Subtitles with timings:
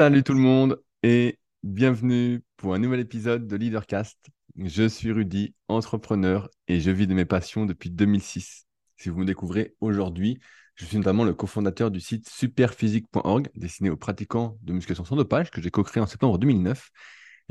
[0.00, 4.30] Salut tout le monde et bienvenue pour un nouvel épisode de Leadercast.
[4.56, 8.64] Je suis Rudy, entrepreneur et je vis de mes passions depuis 2006.
[8.96, 10.40] Si vous me découvrez aujourd'hui,
[10.74, 15.50] je suis notamment le cofondateur du site superphysique.org destiné aux pratiquants de musculation sans dopage
[15.50, 16.90] que j'ai co-créé en septembre 2009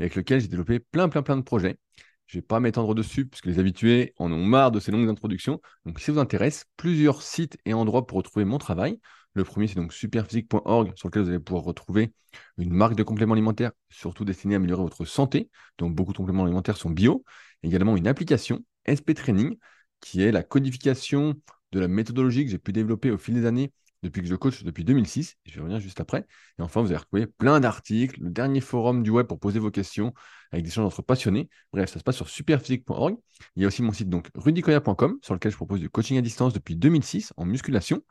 [0.00, 1.78] et avec lequel j'ai développé plein plein plein de projets.
[2.26, 5.08] Je ne vais pas m'étendre dessus puisque les habitués en ont marre de ces longues
[5.08, 5.60] introductions.
[5.86, 8.98] Donc si ça vous intéresse, plusieurs sites et endroits pour retrouver mon travail.
[9.34, 12.12] Le premier, c'est donc superphysique.org, sur lequel vous allez pouvoir retrouver
[12.58, 15.50] une marque de compléments alimentaires, surtout destinée à améliorer votre santé.
[15.78, 17.24] Donc, beaucoup de compléments alimentaires sont bio.
[17.62, 19.56] Également, une application, SP Training,
[20.00, 21.34] qui est la codification
[21.72, 24.64] de la méthodologie que j'ai pu développer au fil des années depuis que je coach
[24.64, 25.36] depuis 2006.
[25.44, 26.26] Je vais revenir juste après.
[26.58, 29.70] Et enfin, vous allez retrouver plein d'articles, le dernier forum du web pour poser vos
[29.70, 30.14] questions
[30.52, 31.48] avec des échanges entre passionnés.
[31.72, 33.16] Bref, ça se passe sur superphysique.org.
[33.56, 36.22] Il y a aussi mon site donc rudicoya.com sur lequel je propose du coaching à
[36.22, 38.02] distance depuis 2006 en musculation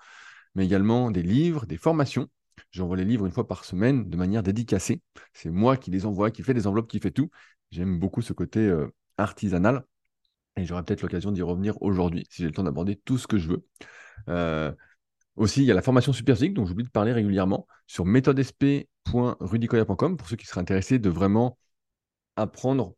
[0.56, 2.28] mais également des livres, des formations.
[2.72, 5.02] J'envoie les livres une fois par semaine de manière dédicacée.
[5.34, 7.30] C'est moi qui les envoie, qui fait des enveloppes, qui fait tout.
[7.72, 9.86] J'aime beaucoup ce côté euh, artisanal.
[10.56, 13.38] Et j'aurai peut-être l'occasion d'y revenir aujourd'hui, si j'ai le temps d'aborder tout ce que
[13.38, 13.66] je veux.
[14.28, 14.74] Euh,
[15.36, 20.28] aussi, il y a la formation Superphysique, dont j'oublie de parler régulièrement, sur méthodesp.rudicoya.com, pour
[20.28, 21.58] ceux qui seraient intéressés de vraiment
[22.36, 22.96] apprendre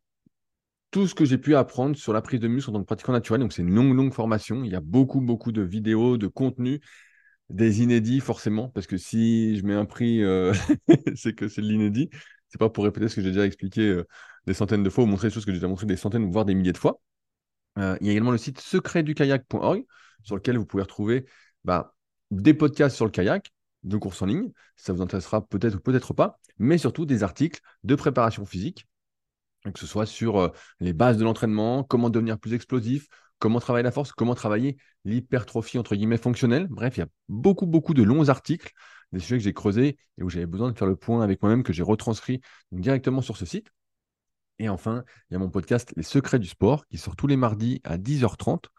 [0.89, 3.13] tout ce que j'ai pu apprendre sur la prise de muscle en tant que pratiquant
[3.13, 3.41] naturel.
[3.41, 4.63] Donc, c'est une longue, longue formation.
[4.63, 6.81] Il y a beaucoup, beaucoup de vidéos, de contenu
[7.51, 10.53] des inédits, forcément, parce que si je mets un prix, euh,
[11.15, 12.09] c'est que c'est de l'inédit.
[12.47, 14.07] C'est pas pour répéter ce que j'ai déjà expliqué euh,
[14.47, 16.45] des centaines de fois ou montrer des choses que j'ai déjà montré des centaines, voire
[16.45, 17.01] des milliers de fois.
[17.77, 19.85] Euh, il y a également le site secretdukayak.org
[20.23, 21.25] sur lequel vous pouvez retrouver
[21.63, 21.95] bah,
[22.31, 23.51] des podcasts sur le kayak,
[23.83, 24.51] de courses en ligne.
[24.75, 28.87] Ça vous intéressera peut-être ou peut-être pas, mais surtout des articles de préparation physique,
[29.63, 33.07] que ce soit sur les bases de l'entraînement, comment devenir plus explosif,
[33.41, 36.67] comment travailler la force, comment travailler l'hypertrophie entre guillemets fonctionnelle.
[36.69, 38.71] Bref, il y a beaucoup, beaucoup de longs articles,
[39.11, 41.63] des sujets que j'ai creusés et où j'avais besoin de faire le point avec moi-même,
[41.63, 42.39] que j'ai retranscrit
[42.71, 43.69] directement sur ce site.
[44.59, 47.35] Et enfin, il y a mon podcast Les Secrets du Sport qui sort tous les
[47.35, 48.69] mardis à 10h30,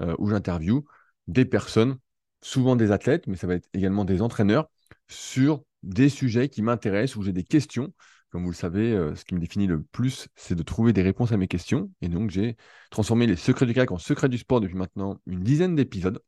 [0.00, 0.84] euh, où j'interviewe
[1.26, 1.96] des personnes,
[2.40, 4.70] souvent des athlètes, mais ça va être également des entraîneurs,
[5.08, 7.92] sur des sujets qui m'intéressent, où j'ai des questions
[8.34, 11.02] comme vous le savez, euh, ce qui me définit le plus, c'est de trouver des
[11.02, 11.92] réponses à mes questions.
[12.00, 12.56] Et donc, j'ai
[12.90, 16.20] transformé les secrets du kayak en secrets du sport depuis maintenant une dizaine d'épisodes.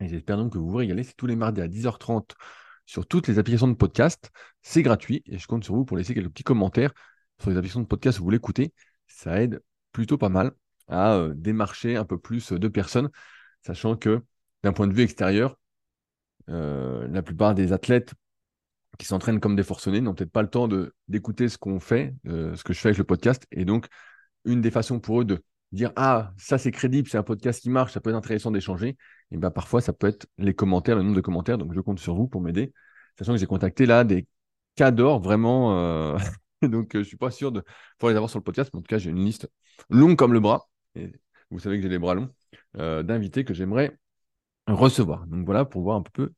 [0.00, 1.04] Et j'espère donc que vous vous régalez.
[1.04, 2.32] C'est tous les mardis à 10h30
[2.84, 4.30] sur toutes les applications de podcast.
[4.60, 6.92] C'est gratuit et je compte sur vous pour laisser quelques petits commentaires
[7.40, 8.74] sur les applications de podcast où vous l'écoutez.
[9.06, 9.62] Ça aide
[9.92, 10.52] plutôt pas mal
[10.86, 13.08] à euh, démarcher un peu plus de personnes,
[13.62, 14.22] sachant que
[14.64, 15.56] d'un point de vue extérieur,
[16.50, 18.12] euh, la plupart des athlètes
[18.98, 20.68] qui s'entraînent comme des forcenés n'ont peut-être pas le temps
[21.08, 23.46] d'écouter ce qu'on fait, euh, ce que je fais avec le podcast.
[23.50, 23.86] Et donc,
[24.44, 25.42] une des façons pour eux de
[25.72, 28.96] dire Ah, ça c'est crédible, c'est un podcast qui marche, ça peut être intéressant d'échanger,
[29.30, 31.58] et bien parfois ça peut être les commentaires, le nombre de commentaires.
[31.58, 32.72] Donc, je compte sur vous pour m'aider,
[33.18, 34.26] sachant que j'ai contacté là des
[34.76, 35.76] cadors vraiment.
[35.78, 36.18] Euh,
[36.62, 37.62] donc, je ne suis pas sûr de
[37.98, 39.50] pouvoir les avoir sur le podcast, mais en tout cas, j'ai une liste
[39.90, 40.68] longue comme le bras.
[40.94, 41.12] Et
[41.50, 42.30] vous savez que j'ai les bras longs,
[42.76, 43.96] euh, d'invités que j'aimerais
[44.66, 45.26] recevoir.
[45.26, 46.32] Donc voilà, pour voir un peu,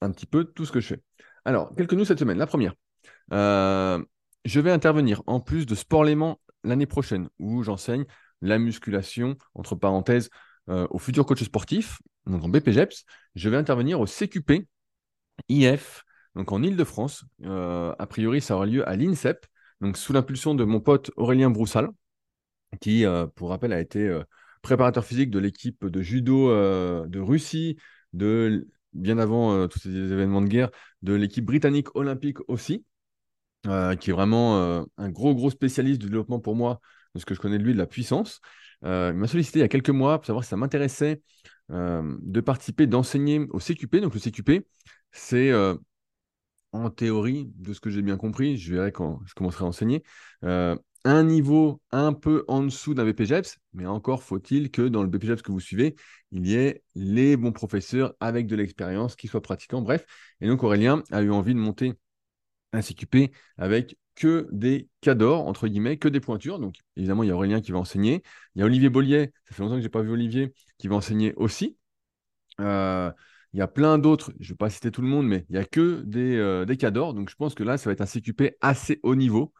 [0.00, 1.02] un petit peu tout ce que je fais.
[1.44, 2.38] Alors, quelques news cette semaine.
[2.38, 2.74] La première,
[3.32, 4.02] euh,
[4.44, 8.04] je vais intervenir en plus de Sport Léman l'année prochaine, où j'enseigne
[8.42, 10.30] la musculation, entre parenthèses,
[10.68, 13.04] euh, aux futurs coachs sportifs, donc en BPGEPS.
[13.34, 14.68] Je vais intervenir au CQP
[15.48, 17.24] IF, donc en Ile-de-France.
[17.44, 19.46] Euh, a priori, ça aura lieu à l'INSEP,
[19.80, 21.88] donc sous l'impulsion de mon pote Aurélien Broussal,
[22.80, 24.20] qui, pour rappel, a été
[24.62, 26.50] préparateur physique de l'équipe de judo
[27.06, 27.78] de Russie,
[28.12, 30.70] de bien avant euh, tous ces événements de guerre,
[31.02, 32.84] de l'équipe britannique olympique aussi,
[33.66, 36.80] euh, qui est vraiment euh, un gros, gros spécialiste du développement pour moi,
[37.14, 38.40] de ce que je connais de lui, de la puissance.
[38.82, 41.22] il m'a sollicité il y a quelques mois pour savoir si ça m'intéressait
[41.68, 44.00] de participer, d'enseigner au CQP.
[44.00, 44.66] Donc le CQP,
[45.10, 45.52] c'est
[46.72, 50.04] en théorie, de ce que j'ai bien compris, je verrai quand je commencerai à enseigner,
[51.04, 55.42] un niveau un peu en dessous d'un BPGEPS, mais encore faut-il que dans le BPGEPS
[55.42, 55.96] que vous suivez,
[56.32, 60.04] il y ait les bons professeurs avec de l'expérience qui soient pratiquants, bref.
[60.40, 61.94] Et donc Aurélien a eu envie de monter
[62.72, 66.58] un CQP avec que des cadors, entre guillemets, que des pointures.
[66.58, 68.22] Donc évidemment, il y a Aurélien qui va enseigner.
[68.54, 70.88] Il y a Olivier Bollier, ça fait longtemps que je n'ai pas vu Olivier, qui
[70.88, 71.78] va enseigner aussi.
[72.60, 73.10] Euh,
[73.52, 75.52] il y a plein d'autres, je ne vais pas citer tout le monde, mais il
[75.54, 77.14] n'y a que des, euh, des cadors.
[77.14, 79.52] Donc je pense que là, ça va être un CQP assez haut niveau.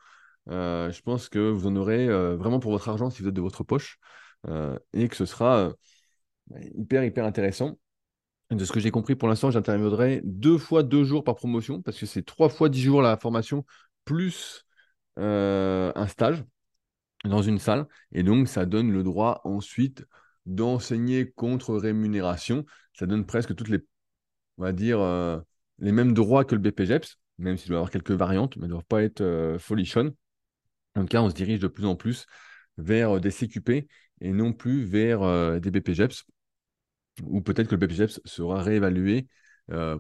[0.48, 3.34] Euh, je pense que vous en aurez euh, vraiment pour votre argent si vous êtes
[3.34, 3.98] de votre poche
[4.48, 5.72] euh, et que ce sera
[6.74, 7.78] hyper, hyper intéressant.
[8.50, 11.98] De ce que j'ai compris pour l'instant, j'interviendrai deux fois deux jours par promotion parce
[11.98, 13.64] que c'est trois fois dix jours la formation
[14.04, 14.64] plus
[15.16, 16.42] un stage
[17.24, 17.86] dans une salle.
[18.12, 20.06] Et donc, ça donne le droit ensuite
[20.46, 22.64] d'enseigner contre rémunération.
[22.94, 23.80] Ça donne presque toutes les,
[24.58, 24.98] on va dire,
[25.78, 27.18] les mêmes droits que le BPGEPS.
[27.38, 30.12] même s'il doit y avoir quelques variantes, mais ne doivent pas être folichonnes.
[30.96, 32.26] En tout cas, on se dirige de plus en plus
[32.78, 33.88] vers des CQP
[34.20, 36.24] et non plus vers des BPGEPS,
[37.22, 39.28] ou peut-être que le BPGEPS sera réévalué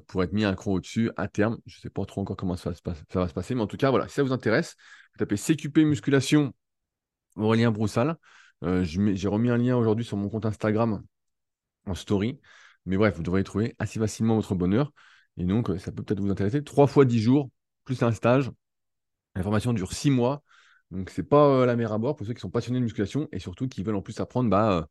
[0.06, 1.58] pour être mis un cran au-dessus à terme.
[1.66, 3.90] Je ne sais pas trop encore comment ça va, se passer, mais en tout cas,
[3.90, 4.76] voilà, si ça vous intéresse,
[5.14, 6.52] vous tapez CQP musculation
[7.36, 8.16] Aurélien Broussal.
[8.62, 11.02] J'ai remis un lien aujourd'hui sur mon compte Instagram
[11.86, 12.40] en story.
[12.86, 14.92] Mais bref, vous devrez trouver assez facilement votre bonheur.
[15.36, 16.64] Et donc, ça peut peut-être vous intéresser.
[16.64, 17.50] Trois fois dix jours,
[17.84, 18.50] plus un stage.
[19.34, 20.42] La formation dure six mois.
[20.90, 23.28] Donc, ce n'est pas la mer à bord pour ceux qui sont passionnés de musculation
[23.32, 24.88] et surtout qui veulent en plus apprendre bah,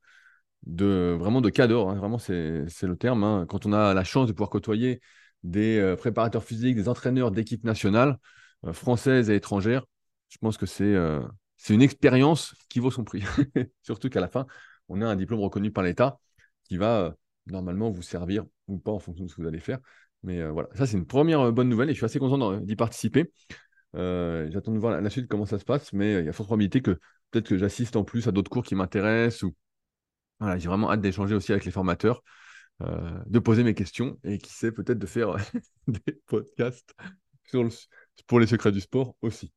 [0.66, 1.90] de, vraiment de cador.
[1.90, 1.96] Hein.
[1.96, 3.24] Vraiment, c'est le terme.
[3.24, 3.46] Hein.
[3.50, 5.01] Quand on a la chance de pouvoir côtoyer
[5.44, 8.18] des préparateurs physiques, des entraîneurs d'équipes nationales,
[8.72, 9.86] françaises et étrangères,
[10.30, 10.94] je pense que c'est
[11.69, 13.24] une expérience qui vaut son prix.
[13.84, 14.45] Surtout qu'à la fin,
[14.88, 16.19] on a un diplôme reconnu par l'État
[16.63, 17.16] qui va
[17.48, 19.80] normalement vous servir ou pas en fonction de ce que vous allez faire.
[20.24, 23.31] Mais voilà, ça c'est une première bonne nouvelle et je suis assez content d'y participer.
[23.94, 26.82] J'attends de voir la suite comment ça se passe, mais il y a forte probabilité
[26.82, 27.00] que
[27.32, 29.56] peut-être que j'assiste en plus à d'autres cours qui m'intéressent ou
[30.40, 32.24] voilà, j'ai vraiment hâte d'échanger aussi avec les formateurs,
[32.80, 35.36] de poser mes questions et qui sait peut-être de faire
[35.88, 36.94] des podcasts
[37.46, 37.68] sur
[38.28, 39.52] pour les secrets du sport aussi.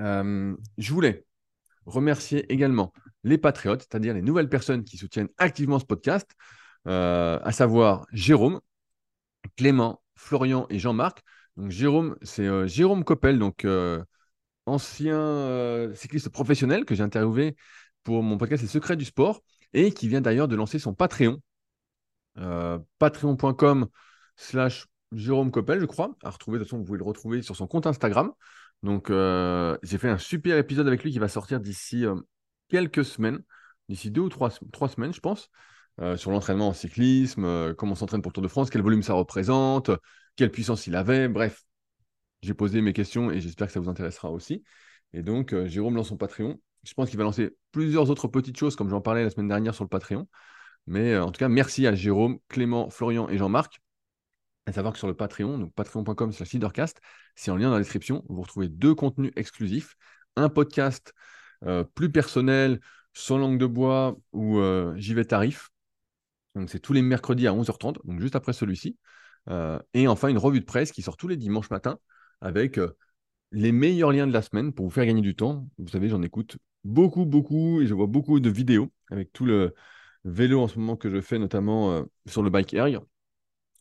[0.00, 1.24] Euh, je voulais
[1.86, 2.92] remercier également
[3.24, 6.30] les patriotes, c'est-à-dire les nouvelles personnes qui soutiennent activement ce podcast,
[6.86, 8.60] euh, à savoir Jérôme,
[9.56, 11.22] Clément, Florian et Jean-Marc.
[11.68, 13.66] Jérôme, c'est euh, Jérôme Coppel, donc
[14.66, 17.56] ancien cycliste professionnel que j'ai interviewé
[18.04, 21.38] pour mon podcast Les Secrets du Sport et qui vient d'ailleurs de lancer son Patreon.
[22.98, 23.88] Patreon.com
[24.36, 26.14] slash Jérôme Coppel, je crois.
[26.22, 28.32] À retrouver, de toute façon, vous pouvez le retrouver sur son compte Instagram.
[28.82, 32.16] Donc, euh, j'ai fait un super épisode avec lui qui va sortir d'ici euh,
[32.68, 33.40] quelques semaines,
[33.88, 35.50] d'ici deux ou trois, trois semaines, je pense,
[36.00, 39.02] euh, sur l'entraînement en cyclisme, comment on s'entraîne pour le Tour de France, quel volume
[39.02, 39.90] ça représente,
[40.36, 41.28] quelle puissance il avait.
[41.28, 41.64] Bref,
[42.42, 44.64] j'ai posé mes questions et j'espère que ça vous intéressera aussi.
[45.12, 46.60] Et donc, Jérôme lance son Patreon.
[46.84, 49.74] Je pense qu'il va lancer plusieurs autres petites choses, comme j'en parlais la semaine dernière
[49.74, 50.28] sur le Patreon.
[50.86, 53.80] Mais en tout cas, merci à Jérôme, Clément, Florian et Jean-Marc
[54.66, 57.00] à savoir que sur le Patreon, donc patreon.com slash leadercast,
[57.34, 59.96] c'est en lien dans la description, vous retrouvez deux contenus exclusifs,
[60.36, 61.12] un podcast
[61.64, 62.80] euh, plus personnel,
[63.12, 65.70] sans langue de bois, où euh, j'y vais tarif.
[66.54, 68.96] Donc c'est tous les mercredis à 11h30, donc juste après celui-ci.
[69.48, 71.98] Euh, et enfin une revue de presse qui sort tous les dimanches matins
[72.40, 72.78] avec
[73.52, 75.66] les meilleurs liens de la semaine pour vous faire gagner du temps.
[75.78, 79.74] Vous savez, j'en écoute beaucoup, beaucoup, et je vois beaucoup de vidéos avec tout le
[80.24, 83.02] vélo en ce moment que je fais, notamment sur le bike air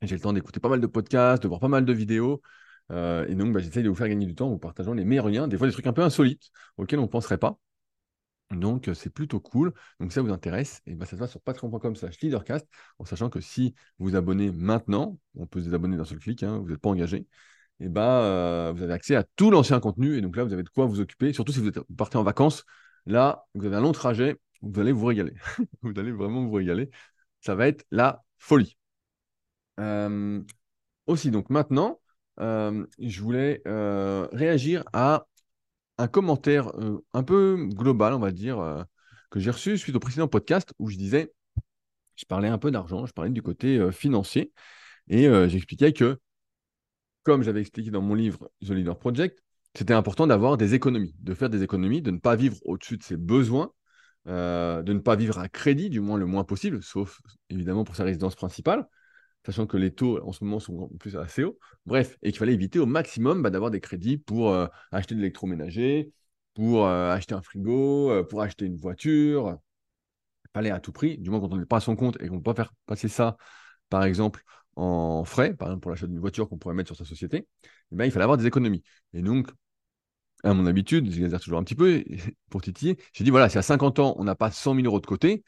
[0.02, 2.42] j'ai le temps d'écouter pas mal de podcasts, de voir pas mal de vidéos.
[2.92, 5.06] Euh, et donc, bah, j'essaie de vous faire gagner du temps en vous partageant les
[5.06, 7.58] meilleurs liens, des fois des trucs un peu insolites auxquels on ne penserait pas.
[8.52, 9.74] Donc, euh, c'est plutôt cool.
[10.00, 12.68] Donc, si ça vous intéresse, et bah, ça se passe sur patreon.com slash leadercast,
[13.00, 16.44] en sachant que si vous vous abonnez maintenant, on peut se désabonner d'un seul clic,
[16.44, 17.28] hein, vous n'êtes pas engagé,
[17.80, 20.18] et bah, euh, vous avez accès à tout l'ancien contenu.
[20.18, 22.66] Et donc là, vous avez de quoi vous occuper, surtout si vous, partez en vacances.
[23.06, 25.34] Là, vous avez un long trajet, vous allez vous régaler.
[25.82, 26.90] vous allez vraiment vous régaler.
[27.42, 28.78] Ça va être la folie.
[29.80, 30.42] Euh,
[31.08, 32.00] aussi, donc maintenant,
[32.38, 35.26] je voulais réagir à
[36.02, 36.72] un commentaire
[37.14, 38.86] un peu global, on va dire,
[39.30, 41.32] que j'ai reçu suite au précédent podcast où je disais,
[42.16, 44.52] je parlais un peu d'argent, je parlais du côté financier,
[45.08, 46.20] et j'expliquais que,
[47.24, 49.44] comme j'avais expliqué dans mon livre The Leader Project,
[49.76, 53.04] c'était important d'avoir des économies, de faire des économies, de ne pas vivre au-dessus de
[53.04, 53.72] ses besoins,
[54.26, 58.04] de ne pas vivre à crédit, du moins le moins possible, sauf évidemment pour sa
[58.04, 58.88] résidence principale,
[59.46, 61.58] sachant que les taux en ce moment sont en plus assez hauts.
[61.86, 65.20] Bref, et qu'il fallait éviter au maximum bah, d'avoir des crédits pour euh, acheter de
[65.20, 66.12] l'électroménager,
[66.54, 69.58] pour euh, acheter un frigo, euh, pour acheter une voiture.
[70.46, 72.28] Il fallait à tout prix, du moins quand on n'est pas à son compte et
[72.28, 73.38] qu'on ne peut pas faire passer ça,
[73.90, 74.44] par exemple,
[74.76, 77.48] en frais, par exemple pour l'achat d'une voiture qu'on pourrait mettre sur sa société,
[77.92, 78.84] eh ben, il fallait avoir des économies.
[79.14, 79.50] Et donc,
[80.44, 82.04] à mon habitude, je toujours un petit peu
[82.50, 85.00] pour titiller, j'ai dit voilà, si à 50 ans, on n'a pas 100 000 euros
[85.00, 85.44] de côté,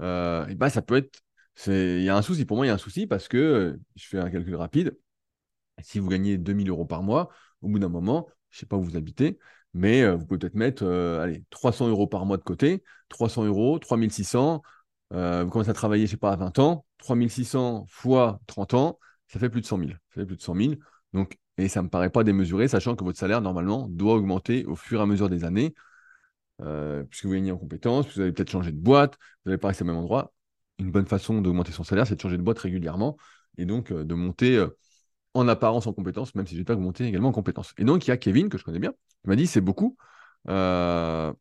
[0.00, 1.20] eh ben, ça peut être
[1.66, 2.44] il y a un souci.
[2.44, 4.96] Pour moi, il y a un souci parce que, je fais un calcul rapide,
[5.82, 7.30] si vous gagnez 2000 euros par mois,
[7.62, 9.38] au bout d'un moment, je ne sais pas où vous habitez,
[9.74, 13.44] mais euh, vous pouvez peut-être mettre euh, allez, 300 euros par mois de côté, 300
[13.44, 14.62] euros, 3600,
[15.14, 18.74] euh, vous commencez à travailler, je ne sais pas, à 20 ans, 3600 fois 30
[18.74, 18.98] ans,
[19.28, 19.90] ça fait plus de 100 000.
[19.90, 20.74] Ça fait plus de 100 000.
[21.12, 24.64] Donc, et ça ne me paraît pas démesuré, sachant que votre salaire, normalement, doit augmenter
[24.66, 25.74] au fur et à mesure des années,
[27.08, 29.68] puisque vous gagnez en compétences, puisque vous allez peut-être changer de boîte, vous n'allez pas
[29.68, 30.32] rester au même endroit
[30.78, 33.16] une bonne façon d'augmenter son salaire, c'est de changer de boîte régulièrement
[33.58, 34.76] et donc euh, de monter euh,
[35.34, 37.74] en apparence en compétences, même si que vous montez également en compétences.
[37.78, 39.96] Et donc, il y a Kevin, que je connais bien, qui m'a dit c'est beaucoup.
[40.48, 41.32] Euh,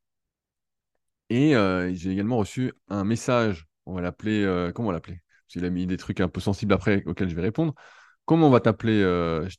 [1.30, 1.54] et
[1.96, 5.22] j'ai également reçu un message, on va l'appeler, comment on va l'appeler?
[5.46, 7.74] Parce qu'il a mis des trucs un peu sensibles après auxquels je vais répondre.
[8.26, 9.04] Comment on va t'appeler,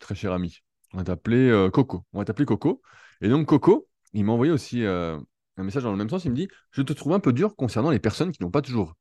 [0.00, 0.58] très cher ami?
[0.94, 2.04] On va t'appeler Coco.
[2.12, 2.80] On va t'appeler Coco.
[3.20, 5.22] Et donc, Coco, il m'a envoyé aussi un
[5.58, 6.24] message dans le même sens.
[6.24, 8.62] Il me dit Je te trouve un peu dur concernant les personnes qui n'ont pas
[8.62, 8.94] toujours,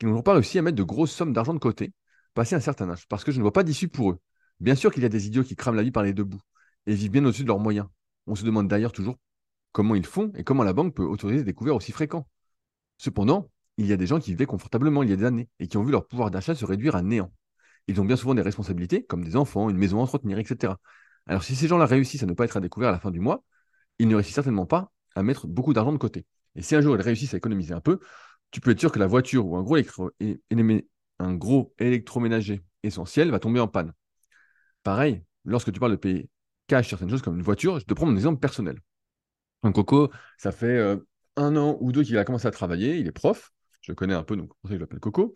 [0.00, 1.92] qui n'ont pas réussi à mettre de grosses sommes d'argent de côté,
[2.34, 4.18] passé un certain âge, parce que je ne vois pas d'issue pour eux.
[4.58, 6.40] Bien sûr qu'il y a des idiots qui crament la vie par les deux bouts
[6.86, 7.86] et vivent bien au-dessus de leurs moyens.
[8.26, 9.16] On se demande d'ailleurs toujours
[9.72, 12.26] comment ils font et comment la banque peut autoriser des couverts aussi fréquents.
[12.96, 15.68] Cependant, il y a des gens qui vivaient confortablement il y a des années et
[15.68, 17.32] qui ont vu leur pouvoir d'achat se réduire à néant.
[17.86, 20.74] Ils ont bien souvent des responsabilités, comme des enfants, une maison à entretenir, etc.
[21.26, 23.20] Alors si ces gens-là réussissent à ne pas être à découvert à la fin du
[23.20, 23.44] mois,
[23.98, 26.24] ils ne réussissent certainement pas à mettre beaucoup d'argent de côté.
[26.56, 28.00] Et si un jour ils réussissent à économiser un peu,
[28.50, 29.76] tu peux être sûr que la voiture ou un gros,
[31.18, 33.92] un gros électroménager essentiel va tomber en panne.
[34.82, 36.30] Pareil, lorsque tu parles de payer
[36.66, 38.78] cash certaines choses comme une voiture, je te prends mon exemple personnel.
[39.62, 40.96] Un Coco, ça fait euh,
[41.36, 43.52] un an ou deux qu'il a commencé à travailler, il est prof,
[43.82, 45.34] je connais un peu, donc pour je l'appelle Coco.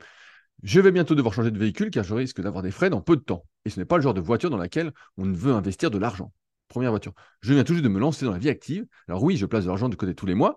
[0.63, 3.17] Je vais bientôt devoir changer de véhicule car je risque d'avoir des frais dans peu
[3.17, 3.45] de temps.
[3.65, 6.33] Et ce n'est pas le genre de voiture dans laquelle on veut investir de l'argent.
[6.69, 7.13] Première voiture.
[7.41, 8.87] Je viens tout juste de me lancer dans la vie active.
[9.09, 10.57] Alors oui, je place de l'argent de côté tous les mois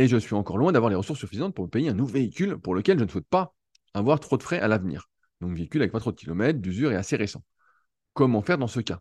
[0.00, 2.58] et je suis encore loin d'avoir les ressources suffisantes pour me payer un nouveau véhicule
[2.58, 3.54] pour lequel je ne souhaite pas
[3.94, 5.08] avoir trop de frais à l'avenir.
[5.40, 7.42] Donc véhicule avec pas trop de kilomètres, d'usure et assez récent.
[8.14, 9.00] Comment faire dans ce cas?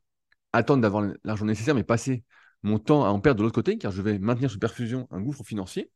[0.54, 2.24] Attendre d'avoir l'argent nécessaire mais passer
[2.64, 5.22] mon temps à en perdre de l'autre côté car je vais maintenir sous perfusion un
[5.22, 5.92] gouffre financier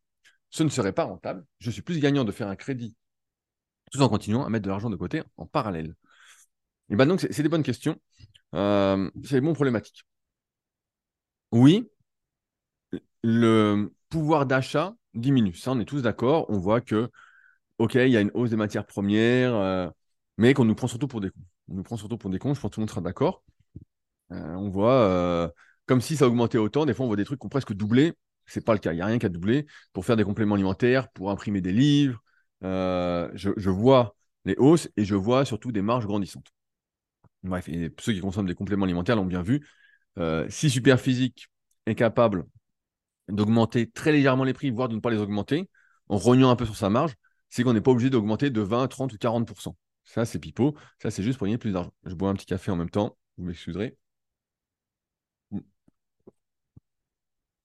[0.54, 1.46] ce ne serait pas rentable.
[1.60, 2.96] Je suis plus gagnant de faire un crédit
[3.92, 5.96] tout en continuant à mettre de l'argent de côté en parallèle.
[6.90, 8.00] Et ben donc, c'est des bonnes questions.
[8.54, 10.06] Euh, c'est des bonnes problématiques.
[11.52, 11.90] Oui,
[13.24, 15.54] le pouvoir d'achat diminue.
[15.56, 16.46] Ça, on est tous d'accord.
[16.50, 17.10] On voit que,
[17.80, 19.90] OK, il y a une hausse des matières premières, euh,
[20.38, 21.42] mais qu'on nous prend surtout pour des cons.
[21.70, 22.54] On nous prend surtout pour des cons.
[22.54, 23.44] Je pense que tout le monde sera d'accord.
[24.32, 25.52] Euh, on voit
[25.86, 26.86] comme si ça augmentait autant.
[26.86, 28.14] Des fois, on voit des trucs qui ont presque doublé
[28.46, 28.92] c'est pas le cas.
[28.92, 32.22] Il n'y a rien qu'à doubler pour faire des compléments alimentaires, pour imprimer des livres.
[32.64, 34.16] Euh, je, vois
[34.46, 36.54] les hausses et je vois surtout des marges grandissantes.
[37.44, 39.68] Bref, et ceux qui consomment des compléments alimentaires l'ont bien vu.
[40.18, 41.50] Euh, si Superphysique
[41.86, 42.46] est capable
[43.30, 45.70] d'augmenter très légèrement les prix, voire de ne pas les augmenter,
[46.10, 47.14] en rognant un peu sur sa marge,
[47.50, 49.76] c'est qu'on n'est pas obligé d'augmenter de 20, 30 ou 40%.
[50.04, 50.76] Ça, c'est pipeau.
[51.02, 51.94] Ça, c'est juste pour gagner plus d'argent.
[52.06, 53.18] Je bois un petit café en même temps.
[53.38, 53.98] Vous m'excuserez.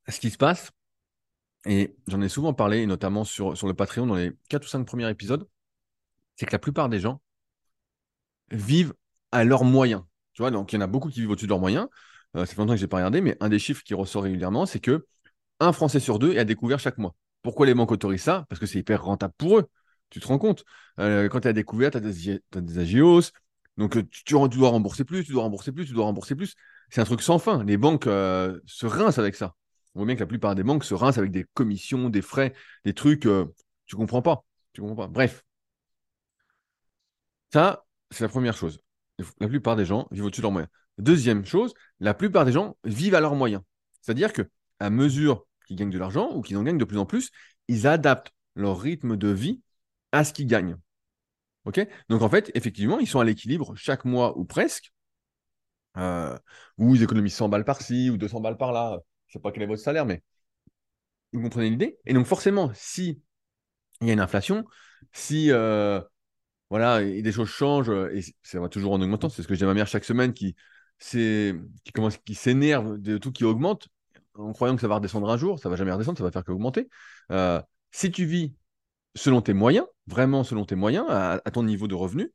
[0.08, 0.70] ce qui se passe,
[1.66, 4.84] et j'en ai souvent parlé, notamment sur, sur le Patreon dans les 4 ou 5
[4.84, 5.46] premiers épisodes,
[6.36, 7.20] c'est que la plupart des gens
[8.50, 8.94] vivent
[9.32, 10.02] à leurs moyens.
[10.32, 11.88] Tu vois, donc il y en a beaucoup qui vivent au-dessus de leurs moyens.
[12.36, 14.22] Euh, ça fait longtemps que je n'ai pas regardé, mais un des chiffres qui ressort
[14.22, 15.06] régulièrement, c'est que
[15.60, 17.14] un Français sur deux est à découvert chaque mois.
[17.42, 18.46] Pourquoi les banques autorisent ça?
[18.48, 19.68] Parce que c'est hyper rentable pour eux.
[20.10, 20.64] Tu te rends compte?
[21.00, 23.22] Euh, Quand tu es à découvert, tu as des, agios.
[23.76, 26.54] Donc euh, tu, tu, dois rembourser plus, tu dois rembourser plus, tu dois rembourser plus.
[26.90, 27.64] C'est un truc sans fin.
[27.64, 29.54] Les banques se rincent avec ça.
[29.98, 32.54] On voit bien que la plupart des banques se rincent avec des commissions, des frais,
[32.84, 33.46] des trucs, euh,
[33.86, 34.44] tu comprends pas.
[34.72, 35.06] Tu comprends pas.
[35.08, 35.44] Bref.
[37.52, 38.78] Ça, c'est la première chose.
[39.40, 40.70] La plupart des gens vivent au-dessus de leurs moyens.
[40.98, 43.62] Deuxième chose, la plupart des gens vivent à leurs moyens.
[44.00, 44.42] C'est-à-dire que
[44.78, 47.30] à mesure qu'ils gagnent de l'argent ou qu'ils en gagnent de plus en plus,
[47.68, 49.62] ils adaptent leur rythme de vie
[50.12, 50.76] à ce qu'ils gagnent.
[51.64, 51.86] Ok?
[52.08, 54.92] Donc en fait, effectivement, ils sont à l'équilibre chaque mois ou presque,
[55.96, 56.36] euh,
[56.78, 59.66] ou ils économisent 100 balles par-ci ou 200 balles par-là je sais pas quel est
[59.66, 60.22] votre salaire, mais
[61.32, 61.98] vous comprenez l'idée?
[62.06, 63.20] Et donc forcément, si
[64.00, 64.64] il y a une inflation,
[65.12, 66.00] si euh,
[66.70, 69.66] voilà, et des choses changent, et ça va toujours en augmentant, c'est ce que j'ai
[69.66, 70.56] ma mère chaque semaine qui,
[71.00, 73.88] qui commence, qui s'énerve de tout qui augmente,
[74.38, 76.44] en croyant que ça va redescendre un jour, ça va jamais redescendre, ça va faire
[76.44, 76.88] qu'augmenter.
[77.32, 78.54] Euh, si tu vis
[79.14, 82.32] selon tes moyens, vraiment selon tes moyens, à, ton niveau de revenu,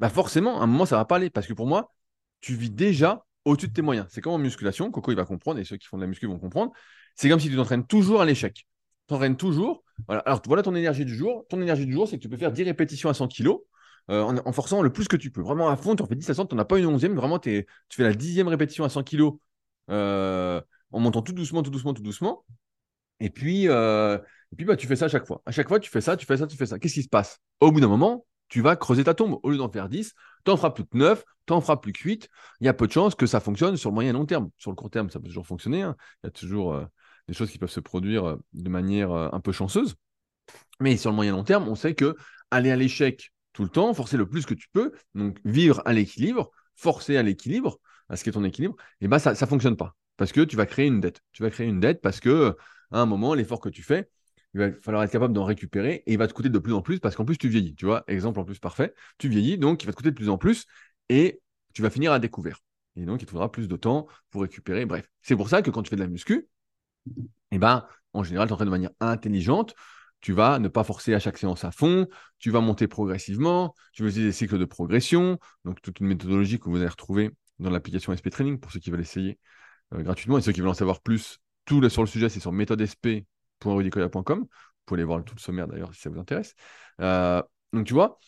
[0.00, 1.30] bah forcément, à un moment, ça va pas aller.
[1.30, 1.92] Parce que pour moi,
[2.40, 4.06] tu vis déjà au-dessus de tes moyens.
[4.10, 6.26] C'est comme en musculation, Coco il va comprendre, et ceux qui font de la muscu
[6.26, 6.72] vont comprendre.
[7.14, 8.54] C'est comme si tu t'entraînes toujours à l'échec.
[8.54, 8.64] Tu
[9.06, 9.84] t'entraînes toujours.
[10.06, 10.20] Voilà.
[10.22, 11.46] Alors voilà ton énergie du jour.
[11.48, 13.52] Ton énergie du jour, c'est que tu peux faire 10 répétitions à 100 kg
[14.10, 15.40] euh, en, forçant le plus que tu peux.
[15.40, 17.14] Vraiment à fond, tu en fais 10 à 100, tu n'en as pas une onzième.
[17.14, 19.30] Vraiment, tu fais la dixième répétition à 100 kg
[19.90, 20.60] euh,
[20.92, 22.44] en montant tout doucement, tout doucement, tout doucement.
[23.20, 24.18] Et puis, euh,
[24.58, 25.42] et bah, tu fais ça à chaque fois.
[25.46, 26.78] À chaque fois, tu fais ça, tu fais ça, tu fais ça.
[26.78, 27.38] Qu'est-ce qui se passe?
[27.60, 29.38] Au bout d'un moment, tu vas creuser ta tombe.
[29.42, 30.12] Au lieu d'en faire 10,
[30.44, 32.28] tu en feras plus que 9, tu en feras plus que 8.
[32.60, 34.50] Il y a peu de chances que ça fonctionne sur le moyen et long terme.
[34.58, 35.82] Sur le court terme, ça peut toujours fonctionner.
[35.82, 35.96] Hein.
[36.22, 36.84] Il y a toujours euh,
[37.28, 39.96] des choses qui peuvent se produire euh, de manière un peu chanceuse.
[40.80, 42.14] Mais sur le moyen et long terme, on sait que
[42.50, 45.92] aller à l'échec tout le temps, forcer le plus que tu peux, donc vivre à
[45.92, 47.78] l'équilibre, forcer à l'équilibre,
[48.08, 49.96] à ce qui est ton équilibre, et eh ben ça ne fonctionne pas.
[50.16, 51.20] Parce que tu vas créer une dette.
[51.32, 52.56] Tu vas créer une dette parce que
[52.90, 54.08] à un moment, l'effort que tu fais,
[54.54, 56.82] il va falloir être capable d'en récupérer et il va te coûter de plus en
[56.82, 57.74] plus parce qu'en plus tu vieillis.
[57.74, 60.28] Tu vois, exemple en plus parfait, tu vieillis, donc il va te coûter de plus
[60.28, 60.66] en plus
[61.08, 61.40] et
[61.74, 62.60] tu vas finir à découvert.
[62.96, 64.86] Et donc il te faudra plus de temps pour récupérer.
[64.86, 66.48] Bref, c'est pour ça que quand tu fais de la muscu,
[67.50, 69.74] eh ben, en général, tu entraînes de manière intelligente.
[70.20, 72.08] Tu vas ne pas forcer à chaque séance à fond,
[72.38, 76.58] tu vas monter progressivement, tu vas utiliser des cycles de progression, donc toute une méthodologie
[76.58, 79.38] que vous allez retrouver dans l'application SP Training pour ceux qui veulent essayer
[79.92, 81.38] gratuitement et ceux qui veulent en savoir plus.
[81.64, 84.40] Tout sur le sujet, c'est sur méthodesp.rudicoya.com.
[84.40, 84.46] Vous
[84.84, 86.54] pouvez aller voir tout le sommaire d'ailleurs si ça vous intéresse.
[87.00, 88.18] Euh, donc tu vois,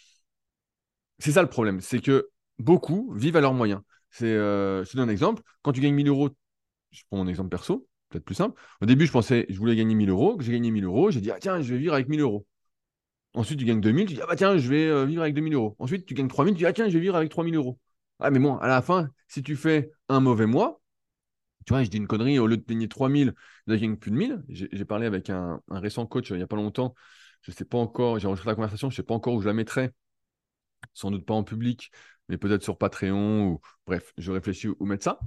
[1.19, 3.81] c'est ça le problème, c'est que beaucoup vivent à leurs moyens.
[4.11, 5.43] C'est, euh, je te donne un exemple.
[5.63, 6.31] Quand tu gagnes 1000 euros,
[6.91, 8.61] je prends mon exemple perso, peut-être plus simple.
[8.81, 10.37] Au début, je pensais, je voulais gagner 1000 euros.
[10.41, 11.11] J'ai gagné 1000 euros.
[11.11, 12.47] J'ai dit, ah, tiens, je vais vivre avec 1000 euros.
[13.35, 14.07] Ensuite, tu gagnes 2000.
[14.07, 15.77] Tu dis, ah bah tiens, je vais euh, vivre avec 2000 euros.
[15.79, 16.55] Ensuite, tu gagnes 3000.
[16.55, 17.79] Tu dis, ah tiens, je vais vivre avec 3000 euros.
[18.21, 20.81] Ah, mais bon, à la fin, si tu fais un mauvais mois,
[21.69, 23.35] tu vois, je dis une connerie, au lieu de gagner 3000,
[23.69, 24.43] tu gagnes plus de 1000.
[24.49, 26.95] J'ai parlé avec un, récent coach euh, il n'y a pas longtemps.
[27.43, 29.43] Je ne sais pas encore, j'ai enregistré la conversation, je ne sais pas encore où
[29.43, 29.91] je la mettrai.
[30.95, 31.91] Sans doute pas en public,
[32.31, 35.21] mais peut-être sur Patreon ou bref, je réfléchis où mettre ça.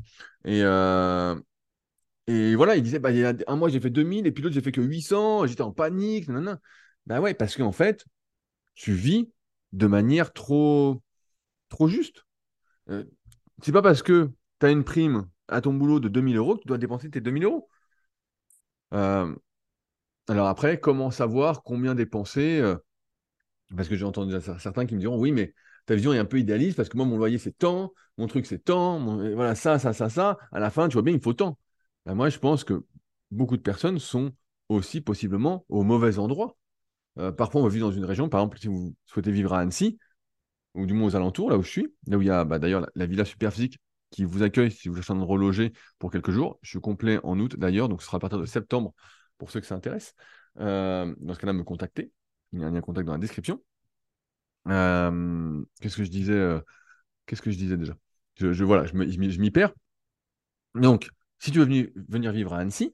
[0.43, 1.39] Et, euh,
[2.25, 4.41] et voilà, il disait, bah, il y a un mois, j'ai fait 2000 et puis
[4.41, 6.27] l'autre, j'ai fait que 800, j'étais en panique.
[6.27, 6.59] Nanana.
[7.05, 8.03] Bah ouais, parce qu'en fait,
[8.73, 9.31] tu vis
[9.73, 11.03] de manière trop,
[11.69, 12.25] trop juste.
[12.89, 13.03] Euh,
[13.61, 16.67] c'est pas parce que tu as une prime à ton boulot de 2000 euros tu
[16.67, 17.69] dois dépenser tes 2000 euros.
[18.93, 19.33] Euh,
[20.27, 22.75] alors après, comment savoir combien dépenser euh,
[23.75, 25.53] Parce que j'ai entendu certains qui me diront, oui, mais
[25.85, 28.45] ta vision est un peu idéaliste parce que moi, mon loyer, c'est tant, mon truc,
[28.45, 28.99] c'est tant,
[29.33, 30.37] voilà, ça, ça, ça, ça.
[30.51, 31.57] À la fin, tu vois bien, il faut tant.
[32.05, 32.85] Ben, moi, je pense que
[33.31, 34.31] beaucoup de personnes sont
[34.69, 36.57] aussi possiblement au mauvais endroit.
[37.19, 39.99] Euh, parfois, on vivre dans une région, par exemple, si vous souhaitez vivre à Annecy,
[40.75, 42.59] ou du moins aux alentours, là où je suis, là où il y a bah,
[42.59, 43.79] d'ailleurs la, Villa Superphysique
[44.11, 46.59] qui vous accueille si vous cherchez de reloger pour quelques jours.
[46.61, 48.93] Je suis complet en août d'ailleurs, donc ce sera à partir de septembre
[49.37, 50.13] pour ceux que ça intéresse.
[50.59, 52.11] Euh, dans ce cas-là, me contacter.
[52.51, 53.61] Il y a un lien contact dans la description.
[54.67, 56.61] Euh, qu'est-ce que je disais
[57.25, 57.95] Qu'est-ce que je disais déjà?
[58.35, 59.73] Je, voilà, je m'y perds.
[60.75, 62.93] Donc, si tu veux venir, vivre à Annecy,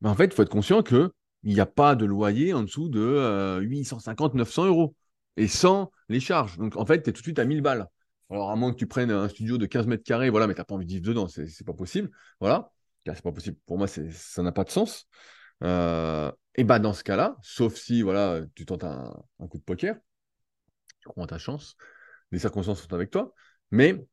[0.00, 1.10] ben en fait, il faut être conscient qu'il
[1.44, 4.94] n'y a pas de loyer en dessous de 850, euh, 900 euros.
[5.36, 6.58] Et sans les charges.
[6.58, 7.88] Donc, en fait, tu es tout de suite à 1000 balles.
[8.30, 10.60] Alors, à moins que tu prennes un studio de 15 mètres carrés, voilà, mais tu
[10.60, 12.10] n'as pas envie de vivre dedans, c'est, n'est pas possible.
[12.40, 12.70] Voilà.
[13.06, 13.58] C'est pas possible.
[13.66, 15.06] Pour moi, ça n'a pas de sens.
[15.62, 19.12] Euh, et bah, dans ce cas-là, sauf si voilà, tu tentes un,
[19.50, 19.96] coup de poker,
[21.00, 21.76] tu crois ta chance,
[22.32, 23.34] les circonstances sont avec toi.
[23.70, 24.06] Mais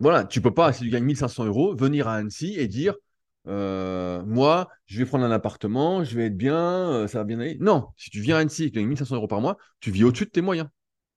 [0.00, 2.94] voilà, tu peux pas, si tu gagnes 1500 euros, venir à Annecy et dire
[3.48, 7.38] euh, moi, je vais prendre un appartement, je vais être bien, euh, ça va bien
[7.40, 7.56] aller.
[7.60, 9.90] Non, si tu viens à Annecy et que tu gagnes 1500 euros par mois, tu
[9.90, 10.68] vis au-dessus de tes moyens.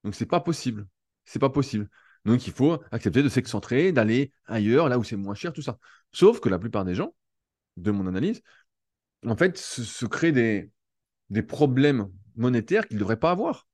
[0.03, 0.87] Donc, c'est pas possible.
[1.25, 1.89] C'est pas possible.
[2.25, 5.77] Donc, il faut accepter de s'excentrer, d'aller ailleurs, là où c'est moins cher, tout ça.
[6.11, 7.13] Sauf que la plupart des gens,
[7.77, 8.41] de mon analyse,
[9.25, 10.71] en fait, se, créent des,
[11.29, 13.67] des problèmes monétaires qu'ils ne devraient pas avoir.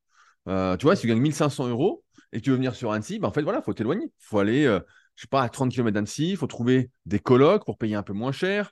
[0.48, 3.20] Euh, tu vois, si tu gagnes 1500 euros et que tu veux venir sur Annecy,
[3.20, 4.12] ben en fait, voilà, il faut t'éloigner.
[4.20, 4.80] Faut aller
[5.16, 8.04] je sais pas, à 30 km d'Annecy, il faut trouver des colocs pour payer un
[8.04, 8.72] peu moins cher,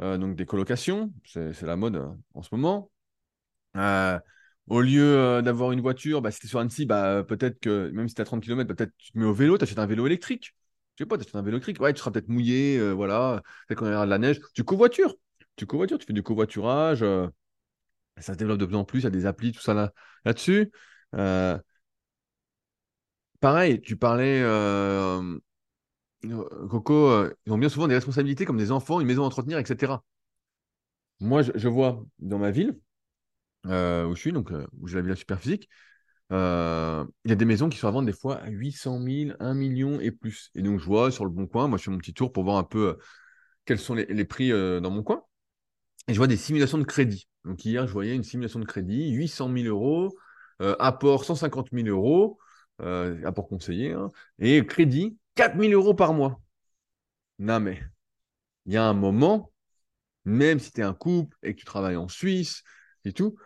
[0.00, 2.90] euh, donc des colocations, c'est la mode euh, en ce moment.
[4.70, 8.08] Au lieu d'avoir une voiture, bah, si tu es sur Annecy, bah, peut-être que même
[8.08, 9.86] si tu es à 30 km, peut-être tu te mets au vélo, tu achètes un
[9.86, 10.54] vélo électrique.
[10.96, 13.80] Je sais pas, tu achètes un vélo électrique, ouais, tu seras peut-être mouillé, voilà, peut-être
[13.80, 14.40] qu'on aura de la neige.
[14.54, 15.14] Tu covoitures,
[15.56, 17.04] tu covoitures, tu fais du covoiturage,
[18.18, 19.92] ça se développe de plus en plus, il y a des applis, tout ça là,
[20.24, 20.70] là-dessus.
[23.40, 24.42] pareil, tu parlais
[26.22, 30.02] Coco, ils ont bien souvent des responsabilités comme des enfants, une maison à entretenir, etc.
[31.20, 32.78] Moi, je, vois dans ma ville,
[33.66, 35.68] euh, où je suis, euh, où j'ai la villa super physique,
[36.30, 39.54] il y a des maisons qui sont à vendre des fois à 800 000, 1
[39.54, 40.50] million et plus.
[40.54, 42.44] Et donc, je vois sur le bon coin, moi, je fais mon petit tour pour
[42.44, 42.98] voir un peu
[43.64, 45.24] quels sont les, prix dans mon coin.
[46.08, 47.28] Et je vois des simulations de crédit.
[47.44, 50.16] Donc, hier, je voyais une simulation de crédit, 800 000 euros,
[50.78, 52.38] apport 150 000 euros,
[52.78, 56.40] apport conseillé, hein, et crédit 4000 euros par mois.
[57.40, 57.82] Non, mais
[58.66, 59.52] il y a un moment,
[60.24, 62.62] même si tu es un couple et que tu travailles en Suisse
[63.04, 63.36] et tout,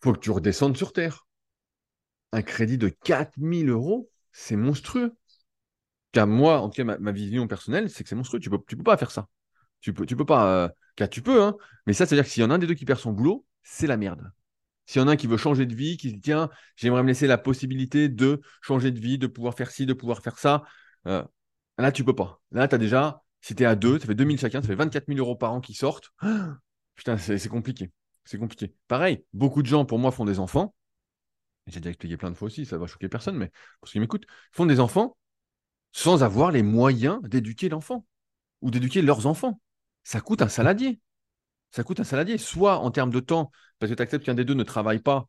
[0.00, 1.26] faut que tu redescendes sur Terre.
[2.32, 5.14] Un crédit de 4000 euros, c'est monstrueux.
[6.12, 8.40] Car moi, en tout cas, ma, vision personnelle, c'est que c'est monstrueux.
[8.40, 9.28] Tu peux, peux pas faire ça.
[9.80, 10.64] Tu peux, peux pas.
[10.64, 11.56] Euh, tu peux, hein.
[11.86, 13.46] Mais ça, c'est-à-dire que s'il y en a un des deux qui perd son boulot,
[13.62, 14.30] c'est la merde.
[14.86, 17.02] S'il y en a un qui veut changer de vie, qui se dit, tiens, j'aimerais
[17.02, 20.38] me laisser la possibilité de changer de vie, de pouvoir faire ci, de pouvoir faire
[20.38, 20.64] ça,
[21.06, 21.22] euh,
[21.76, 22.40] là, tu peux pas.
[22.52, 24.74] Là, tu as déjà, si tu es à deux, ça fait 2000 chacun, ça fait
[24.74, 26.10] 24 000 euros par an qui sortent.
[26.94, 27.92] putain, c'est compliqué.
[28.28, 28.74] C'est compliqué.
[28.88, 30.74] Pareil, beaucoup de gens, pour moi, font des enfants.
[31.66, 34.00] J'ai déjà expliqué plein de fois aussi, ça va choquer personne, mais pour ceux qui
[34.00, 35.16] m'écoutent, font des enfants
[35.92, 38.04] sans avoir les moyens d'éduquer l'enfant
[38.60, 39.62] ou d'éduquer leurs enfants.
[40.04, 41.00] Ça coûte un saladier.
[41.70, 44.44] Ça coûte un saladier, soit en termes de temps, parce que tu acceptes qu'un des
[44.44, 45.26] deux ne travaille pas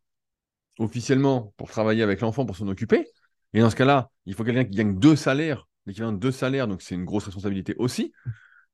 [0.78, 3.08] officiellement pour travailler avec l'enfant, pour s'en occuper,
[3.54, 6.68] et dans ce cas-là, il faut quelqu'un qui gagne deux salaires, l'équivalent de deux salaires,
[6.68, 8.12] donc c'est une grosse responsabilité aussi.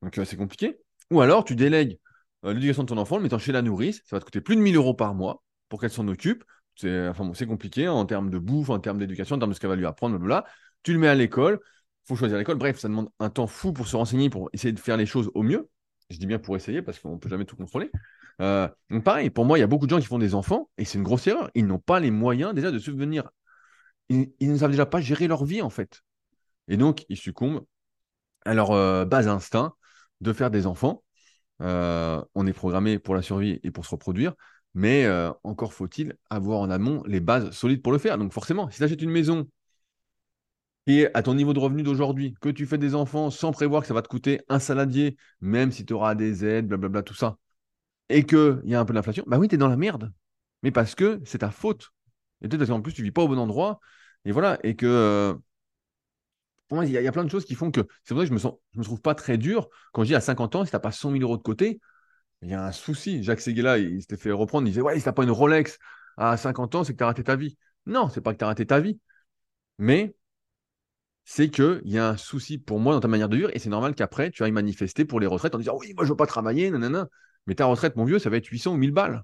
[0.02, 0.80] Donc euh, c'est compliqué.
[1.12, 2.00] Ou alors tu délègues
[2.54, 4.62] l'éducation de ton enfant, le mettant chez la nourrice, ça va te coûter plus de
[4.62, 6.44] 1000 euros par mois pour qu'elle s'en occupe.
[6.76, 9.56] C'est enfin, bon, compliqué hein, en termes de bouffe, en termes d'éducation, en termes de
[9.56, 10.46] ce qu'elle va lui apprendre, là.
[10.84, 11.60] Tu le mets à l'école,
[12.06, 12.58] faut choisir l'école.
[12.58, 15.32] Bref, ça demande un temps fou pour se renseigner, pour essayer de faire les choses
[15.34, 15.70] au mieux.
[16.10, 17.90] Je dis bien pour essayer parce qu'on ne peut jamais tout contrôler.
[18.42, 20.70] Euh, donc pareil, pour moi, il y a beaucoup de gens qui font des enfants
[20.78, 21.50] et c'est une grosse erreur.
[21.56, 23.30] Ils n'ont pas les moyens déjà de subvenir.
[24.10, 26.04] Ils, ne savent déjà pas gérer leur vie en fait.
[26.68, 27.66] Et donc, ils succombent
[28.46, 29.74] à leur euh, bas instinct
[30.22, 31.04] de faire des enfants.
[31.62, 34.34] Euh, on est programmé pour la survie et pour se reproduire,
[34.74, 35.08] mais
[35.44, 38.18] encore faut-il avoir en amont les bases solides pour le faire.
[38.18, 39.48] Donc forcément, si tu achètes une maison
[40.88, 43.88] et à ton niveau de revenu d'aujourd'hui, que tu fais des enfants sans prévoir que
[43.88, 47.38] ça va te coûter un saladier, même si tu auras des aides, blablabla, tout ça,
[48.10, 50.14] et qu'il y a un peu d'inflation, bah oui, tu es dans la merde.
[50.64, 51.92] Mais parce que c'est ta faute.
[52.42, 53.80] Et peut-être parce qu'en plus, tu ne vis pas au bon endroit.
[54.26, 54.60] Et voilà.
[54.64, 55.38] Et que.
[56.68, 57.82] Pour moi, il y, a plein de choses qui font que.
[58.04, 60.16] C'est pour ça que je me, sens, me trouve pas très dur quand je dis
[60.16, 61.80] à 50 ans, si tu n'as pas 100 000 euros de côté,
[62.42, 63.24] il y a un souci.
[63.24, 64.68] Jacques Seguela, il, s'était fait reprendre.
[64.68, 65.78] Il disait Ouais, si tu n'as pas une Rolex
[66.18, 67.58] à 50 ans, c'est que tu as raté ta vie.
[67.86, 69.00] Non, c'est pas que tu as raté ta vie.
[69.78, 70.16] Mais
[71.24, 73.70] c'est qu'il y a un souci pour moi dans ta manière de vivre et c'est
[73.70, 76.28] normal qu'après, tu ailles manifester pour les retraites en disant Oui, moi, je veux pas
[76.28, 77.08] travailler, nanana.
[77.48, 79.24] Mais ta retraite, mon vieux, ça va être 800 ou 1000 balles.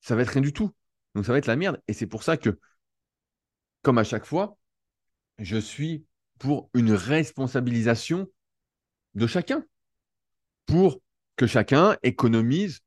[0.00, 0.70] Ça va être rien du tout.
[1.14, 1.80] Donc, ça va être la merde.
[1.88, 2.58] Et c'est pour ça que,
[3.82, 4.56] comme à chaque fois,
[5.38, 6.04] je suis
[6.40, 8.26] pour une responsabilisation
[9.14, 9.62] de chacun.
[10.66, 11.00] Pour
[11.36, 12.80] que chacun économise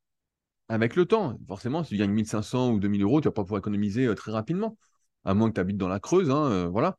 [0.68, 1.38] avec le temps.
[1.48, 4.16] Forcément, si tu gagnes 1500 ou 2000 euros, tu ne vas pas pouvoir économiser euh,
[4.16, 4.78] très rapidement.
[5.24, 6.98] À moins que tu habites dans la Creuse, hein, euh, voilà.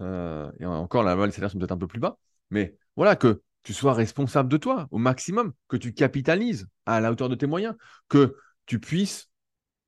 [0.00, 2.18] Euh, et encore, là-bas, les salaires sont peut-être un peu plus bas.
[2.50, 7.12] Mais voilà, que tu sois responsable de toi au maximum, que tu capitalises à la
[7.12, 7.74] hauteur de tes moyens,
[8.08, 9.28] que tu puisses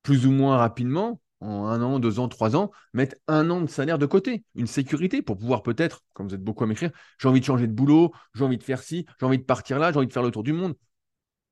[0.03, 3.67] plus ou moins rapidement, en un an, deux ans, trois ans, mettre un an de
[3.69, 7.29] salaire de côté, une sécurité pour pouvoir peut-être, comme vous êtes beaucoup à m'écrire, j'ai
[7.29, 9.93] envie de changer de boulot, j'ai envie de faire ci, j'ai envie de partir là,
[9.93, 10.75] j'ai envie de faire le tour du monde.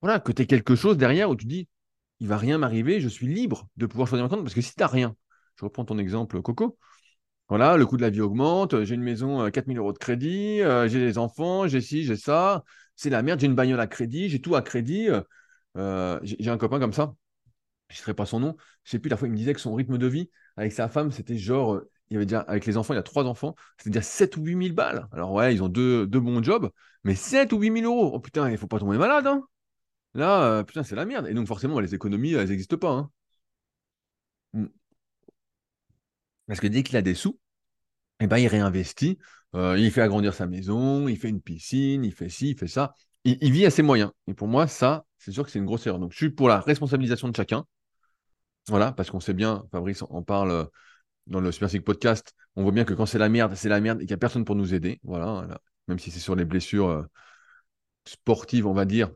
[0.02, 1.68] Voilà, que tu aies quelque chose derrière où tu dis,
[2.20, 4.80] il va rien m'arriver, je suis libre de pouvoir choisir maintenant, parce que si tu
[4.80, 5.16] n'as rien,
[5.58, 6.78] je reprends ton exemple, Coco,
[7.48, 10.62] voilà, le coût de la vie augmente, j'ai une maison à 4000 euros de crédit,
[10.62, 12.64] euh, j'ai des enfants, j'ai ci, j'ai ça,
[12.96, 15.08] c'est la merde, j'ai une bagnole à crédit, j'ai tout à crédit.
[15.76, 17.14] Euh, j'ai un copain comme ça,
[17.90, 19.74] je ne pas son nom, je sais plus, la fois il me disait que son
[19.74, 22.94] rythme de vie avec sa femme, c'était genre, euh, il avait déjà, avec les enfants,
[22.94, 25.08] il a trois enfants, c'était déjà 7 ou 8 000 balles.
[25.12, 26.70] Alors ouais, ils ont deux, deux bons jobs,
[27.04, 29.42] mais 7 ou 8 000 euros, oh putain, il ne faut pas tomber malade, hein.
[30.14, 31.26] Là, putain, c'est la merde.
[31.28, 32.90] Et donc forcément, les économies, elles n'existent pas.
[32.90, 33.10] Hein.
[34.52, 34.66] Hmm.
[36.46, 37.38] Parce que dès qu'il a des sous,
[38.20, 39.18] eh ben, il réinvestit,
[39.54, 42.68] euh, il fait agrandir sa maison, il fait une piscine, il fait ci, il fait
[42.68, 42.94] ça.
[43.24, 44.12] Il, vit à ses moyens.
[44.26, 46.00] Et pour moi, ça, c'est sûr que c'est une grosse erreur.
[46.00, 47.66] Donc, je suis pour la responsabilisation de chacun.
[48.68, 50.64] Voilà, parce qu'on sait bien, Fabrice en parle euh,
[51.26, 54.00] dans le Super Podcast, on voit bien que quand c'est la merde, c'est la merde
[54.00, 55.00] et qu'il n'y a personne pour nous aider.
[55.02, 57.02] Voilà, même si c'est sur les blessures euh,
[58.04, 59.10] sportives, on va dire.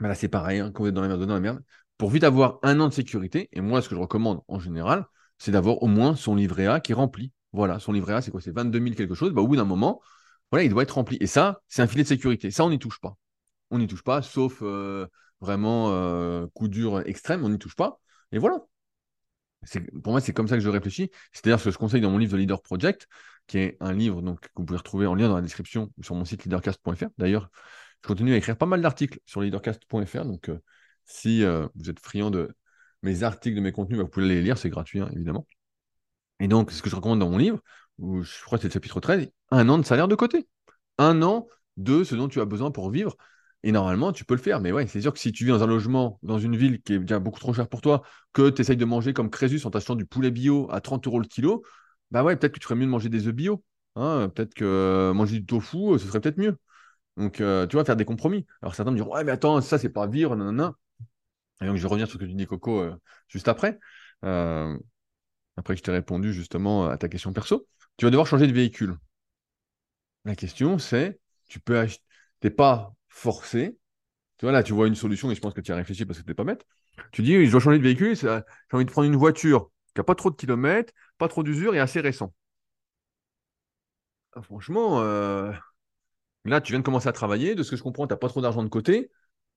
[0.00, 1.62] Mais là, c'est pareil, hein, quand vous êtes dans la merde, dans la merde.
[1.98, 5.06] Pour vite avoir un an de sécurité, et moi, ce que je recommande en général,
[5.38, 7.32] c'est d'avoir au moins son livret A qui est rempli.
[7.52, 8.40] Voilà, son livret A, c'est quoi?
[8.40, 9.32] C'est 22 000 quelque chose.
[9.32, 10.00] Bah, au bout d'un moment,
[10.50, 11.16] voilà, il doit être rempli.
[11.20, 12.50] Et ça, c'est un filet de sécurité.
[12.50, 13.16] Ça, on n'y touche pas.
[13.70, 15.06] On n'y touche pas, sauf euh,
[15.40, 18.00] vraiment coup dur extrême, on n'y touche pas.
[18.32, 18.58] Et voilà.
[20.02, 21.10] Pour moi, c'est comme ça que je réfléchis.
[21.32, 23.08] C'est d'ailleurs ce que je conseille dans mon livre The Leader Project,
[23.46, 26.14] qui est un livre donc, que vous pouvez retrouver en lien dans la description sur
[26.14, 27.06] mon site leadercast.fr.
[27.18, 27.50] D'ailleurs,
[28.02, 30.24] je continue à écrire pas mal d'articles sur leadercast.fr.
[30.24, 30.58] Donc, euh,
[31.06, 32.54] si vous êtes friand de
[33.02, 35.46] mes articles, de mes contenus, bah, vous pouvez les lire, c'est gratuit, hein, évidemment.
[36.40, 37.60] Et donc, ce que je recommande dans mon livre,
[37.98, 40.48] je crois que c'est le chapitre 13, un an de salaire de côté.
[40.98, 43.16] Un an de ce dont tu as besoin pour vivre.
[43.66, 44.60] Et normalement, tu peux le faire.
[44.60, 46.92] Mais ouais, c'est sûr que si tu vis dans un logement, dans une ville qui
[46.92, 48.02] est déjà beaucoup trop chère pour toi,
[48.34, 51.18] que tu essayes de manger comme Crésus en t'achetant du poulet bio à 30 euros
[51.18, 51.64] le kilo,
[52.10, 53.64] bah ouais, peut-être que tu ferais mieux de manger des œufs bio.
[53.96, 54.30] Hein.
[54.34, 56.58] peut-être que manger du tofu, ce serait peut-être mieux.
[57.16, 58.46] Donc, euh, tu vois, faire des compromis.
[58.60, 60.74] Alors, certains me diront, ouais, mais attends, ça, c'est pas vivre, nanana.
[61.62, 62.94] Et donc, je vais revenir sur ce que tu dis, Coco, euh,
[63.28, 63.78] juste après.
[64.26, 64.76] Euh,
[65.56, 68.52] après que je t'ai répondu justement à ta question perso, tu vas devoir changer de
[68.52, 68.98] véhicule.
[70.26, 72.04] La question, c'est, tu peux acheter,
[72.40, 73.78] t'es pas forcé.
[74.38, 76.20] Tu vois, là, tu vois une solution et je pense que tu as réfléchi parce
[76.20, 76.66] que tu pas bête.
[77.12, 78.28] Tu dis, je dois changer de véhicule, j'ai
[78.72, 81.80] envie de prendre une voiture qui n'a pas trop de kilomètres, pas trop d'usure et
[81.80, 82.34] assez récent.
[84.32, 85.52] Ah, franchement, euh,
[86.44, 87.54] là, tu viens de commencer à travailler.
[87.56, 89.10] De ce que je comprends, tu n'as pas trop d'argent de côté.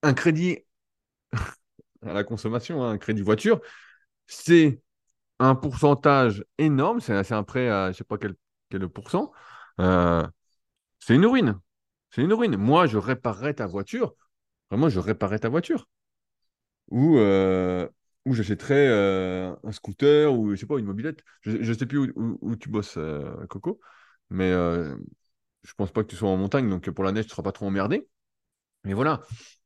[0.04, 0.60] Un crédit
[2.04, 3.62] à la consommation, hein, un crédit voiture,
[4.28, 4.82] c'est
[5.40, 8.36] un pourcentage énorme, c'est un prêt à je ne sais pas quel,
[8.70, 9.32] quel pourcent,
[9.82, 10.28] euh,
[11.00, 11.60] c'est une ruine.
[12.12, 12.58] C'est une ruine.
[12.58, 14.14] Moi, je réparerais ta voiture.
[14.72, 15.88] Vraiment, je réparerais ta voiture.
[16.90, 17.88] Ou, euh,
[18.26, 21.20] j'achèterais euh, un scooter ou je pas, une mobilette.
[21.42, 22.98] Je ne sais plus où, tu bosses,
[23.50, 23.80] Coco.
[24.30, 27.32] Mais je pense pas que tu sois en montagne, donc pour la neige, tu ne
[27.32, 28.08] seras pas trop emmerdé.
[28.86, 29.22] Mais voilà,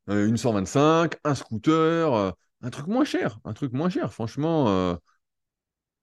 [0.07, 3.39] une 125, un scooter, un truc moins cher.
[3.45, 4.13] Un truc moins cher.
[4.13, 4.97] Franchement,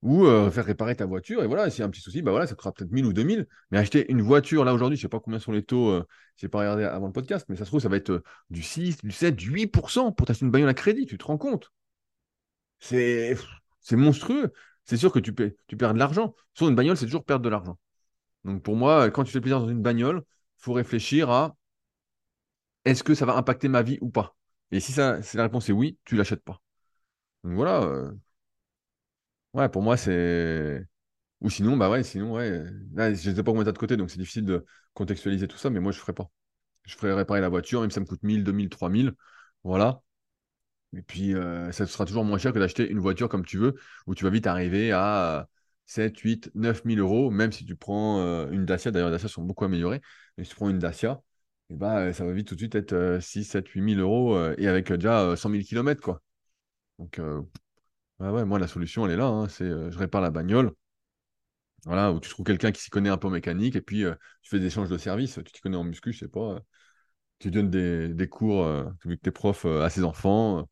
[0.01, 2.31] Ou euh, faire réparer ta voiture, et voilà, s'il y a un petit souci, bah
[2.31, 3.47] voilà, ça coûtera peut-être 1000 ou 2000.
[3.71, 6.05] Mais acheter une voiture, là aujourd'hui, je sais pas combien sont les taux, euh,
[6.37, 8.23] je n'ai pas regardé avant le podcast, mais ça se trouve, ça va être euh,
[8.49, 11.37] du 6, du 7, du 8% pour t'acheter une bagnole à crédit, tu te rends
[11.37, 11.71] compte?
[12.79, 13.35] C'est
[13.91, 14.53] monstrueux.
[14.85, 16.35] C'est sûr que tu, perds, tu perds de l'argent.
[16.53, 17.77] Sur une bagnole, c'est toujours perdre de l'argent.
[18.45, 21.55] Donc pour moi, quand tu fais plaisir dans une bagnole, il faut réfléchir à
[22.85, 24.35] est-ce que ça va impacter ma vie ou pas?
[24.71, 26.61] Et si ça, si la réponse est oui, tu l'achètes pas.
[27.43, 28.11] Donc voilà, euh,
[29.53, 30.85] ouais, pour moi, c'est.
[31.41, 32.65] Ou sinon, bah ouais, sinon, ouais.
[32.93, 35.57] Là, je ne sais pas combien t'as de côté, donc c'est difficile de contextualiser tout
[35.57, 36.31] ça, mais moi, je ne ferais pas.
[36.85, 39.13] Je ferais réparer la voiture, même si ça me coûte 1000, 2000, 3000.
[39.63, 40.01] Voilà.
[40.95, 43.75] Et puis, euh, ça sera toujours moins cher que d'acheter une voiture comme tu veux,
[44.07, 45.47] où tu vas vite arriver à
[45.85, 48.91] 7, 8, 9 000 euros, même si tu prends euh, une Dacia.
[48.91, 50.01] D'ailleurs, les Dacia sont beaucoup améliorées.
[50.37, 51.21] Mais si tu prends une Dacia,
[51.69, 54.55] et bah, ça va vite tout de suite être 6, 7, 8 000 euros euh,
[54.57, 56.21] et avec déjà 100 000 km, quoi.
[56.99, 57.19] Donc,
[58.19, 59.27] moi, la solution, elle est là.
[59.27, 60.71] hein, c'est je répare la bagnole.
[61.85, 64.03] Voilà, où tu trouves quelqu'un qui s'y connaît un peu en mécanique et puis
[64.41, 65.39] tu fais des échanges de services.
[65.45, 66.59] Tu t'y connais en muscu, je sais pas.
[67.39, 68.65] tu donnes des, cours,
[69.05, 70.67] vu que tu es prof, à ses enfants.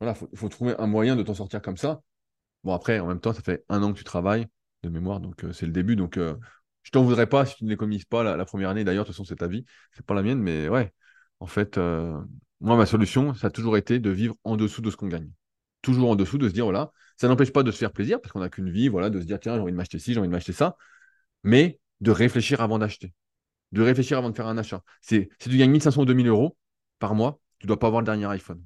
[0.00, 2.00] Voilà, il faut, trouver un moyen de t'en sortir comme ça.
[2.64, 4.46] Bon, après, en même temps, ça fait un an que tu travailles
[4.82, 5.96] de mémoire, donc c'est le début.
[5.96, 8.84] Donc, je t'en voudrais pas si tu ne l'économises pas la, première année.
[8.84, 10.92] D'ailleurs, de toute façon, c'est ta vie, c'est pas la mienne, mais ouais,
[11.40, 11.78] en fait,
[12.60, 15.30] moi, ma solution, ça a toujours été de vivre en dessous de ce qu'on gagne.
[15.88, 18.30] Toujours en dessous, de se dire, voilà, ça n'empêche pas de se faire plaisir, parce
[18.30, 20.20] qu'on n'a qu'une vie, voilà, de se dire, tiens, j'ai envie de m'acheter ci, j'ai
[20.20, 20.76] envie de m'acheter ça,
[21.44, 23.14] mais de réfléchir avant d'acheter.
[23.72, 24.82] De réfléchir avant de faire un achat.
[25.00, 26.58] C'est, si tu gagnes 1500 ou 2000 euros
[26.98, 28.62] par mois, tu ne dois pas avoir le dernier iPhone.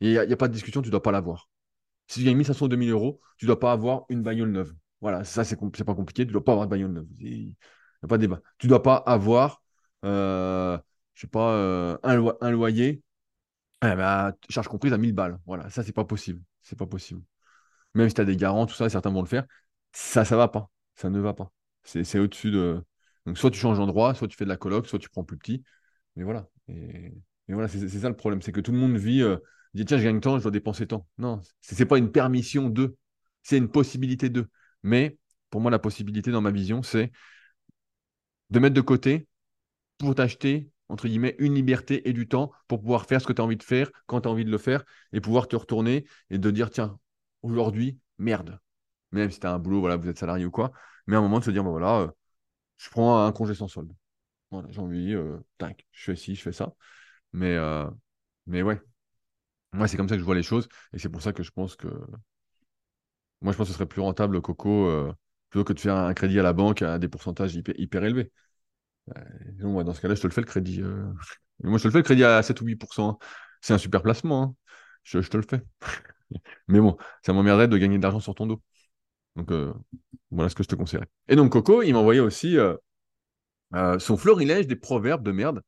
[0.00, 1.48] Il n'y a, pas de discussion, tu ne dois pas l'avoir.
[2.06, 4.72] Si tu gagnes 1500 ou 2000 euros, tu ne dois pas avoir une bagnole neuve.
[5.00, 7.08] Voilà, ça, c'est, c'est pas compliqué, tu ne dois pas avoir de bagnole neuve.
[7.18, 7.56] Il n'y
[8.04, 8.40] a pas de débat.
[8.58, 9.62] Tu ne dois pas avoir,
[10.04, 10.78] euh,
[11.14, 13.02] je sais pas, euh, un, un, loyer,
[13.82, 15.40] eh ben, charge comprise à 1000 balles.
[15.46, 16.40] Voilà, ça, c'est pas possible.
[16.62, 17.22] C'est pas possible
[17.94, 19.44] même si tu as des garants, tout ça, certains vont le faire,
[19.92, 20.70] ça, ça va pas.
[20.94, 21.52] Ça ne va pas.
[21.84, 22.82] C'est au-dessus de.
[23.26, 25.38] Donc, soit tu changes d'endroit, soit tu fais de la coloc, soit tu prends plus
[25.38, 25.62] petit.
[26.16, 26.48] Mais voilà.
[26.68, 27.12] Et,
[27.48, 28.40] voilà, c'est ça le problème.
[28.42, 29.36] C'est que tout le monde vit, euh,
[29.74, 31.06] dit tiens, je gagne tant, je dois dépenser tant.
[31.18, 32.96] Non, ce n'est pas une permission de,
[33.42, 34.48] c'est une possibilité de.
[34.82, 35.18] Mais
[35.50, 37.12] pour moi, la possibilité dans ma vision, c'est
[38.50, 39.26] de mettre de côté
[39.98, 43.40] pour t'acheter, entre guillemets, une liberté et du temps pour pouvoir faire ce que tu
[43.40, 46.04] as envie de faire quand tu as envie de le faire et pouvoir te retourner
[46.30, 46.98] et de dire tiens,
[47.42, 48.60] aujourd'hui, merde.
[49.12, 50.72] Même si tu as un boulot, voilà, vous êtes salarié ou quoi.
[51.06, 52.08] Mais à un moment de se dire, bah voilà, euh,
[52.78, 53.92] je prends un congé sans solde.
[54.50, 55.38] Voilà, j'ai envie, euh,
[55.92, 56.74] je fais ci, je fais ça.
[57.32, 57.88] Mais, euh,
[58.46, 58.80] mais ouais,
[59.72, 60.68] moi, c'est comme ça que je vois les choses.
[60.92, 61.88] Et c'est pour ça que je pense que.
[63.40, 64.88] Moi, je pense que ce serait plus rentable, Coco,
[65.50, 68.30] plutôt que de faire un crédit à la banque à des pourcentages hyper, élevés.
[69.08, 70.82] Dans ce cas-là, je te le fais le crédit.
[71.62, 73.08] Moi, je te le fais le crédit à 7 ou 8%.
[73.08, 73.18] Hein.
[73.60, 74.42] C'est un super placement.
[74.42, 74.54] Hein.
[75.02, 75.62] Je, je, te le fais.
[76.68, 78.62] Mais bon, ça m'emmerderait de gagner de l'argent sur ton dos.
[79.36, 79.72] Donc euh,
[80.30, 81.08] voilà ce que je te conseillerais.
[81.28, 82.76] Et donc Coco, il m'envoyait aussi euh,
[83.74, 85.62] euh, son florilège des proverbes de merde,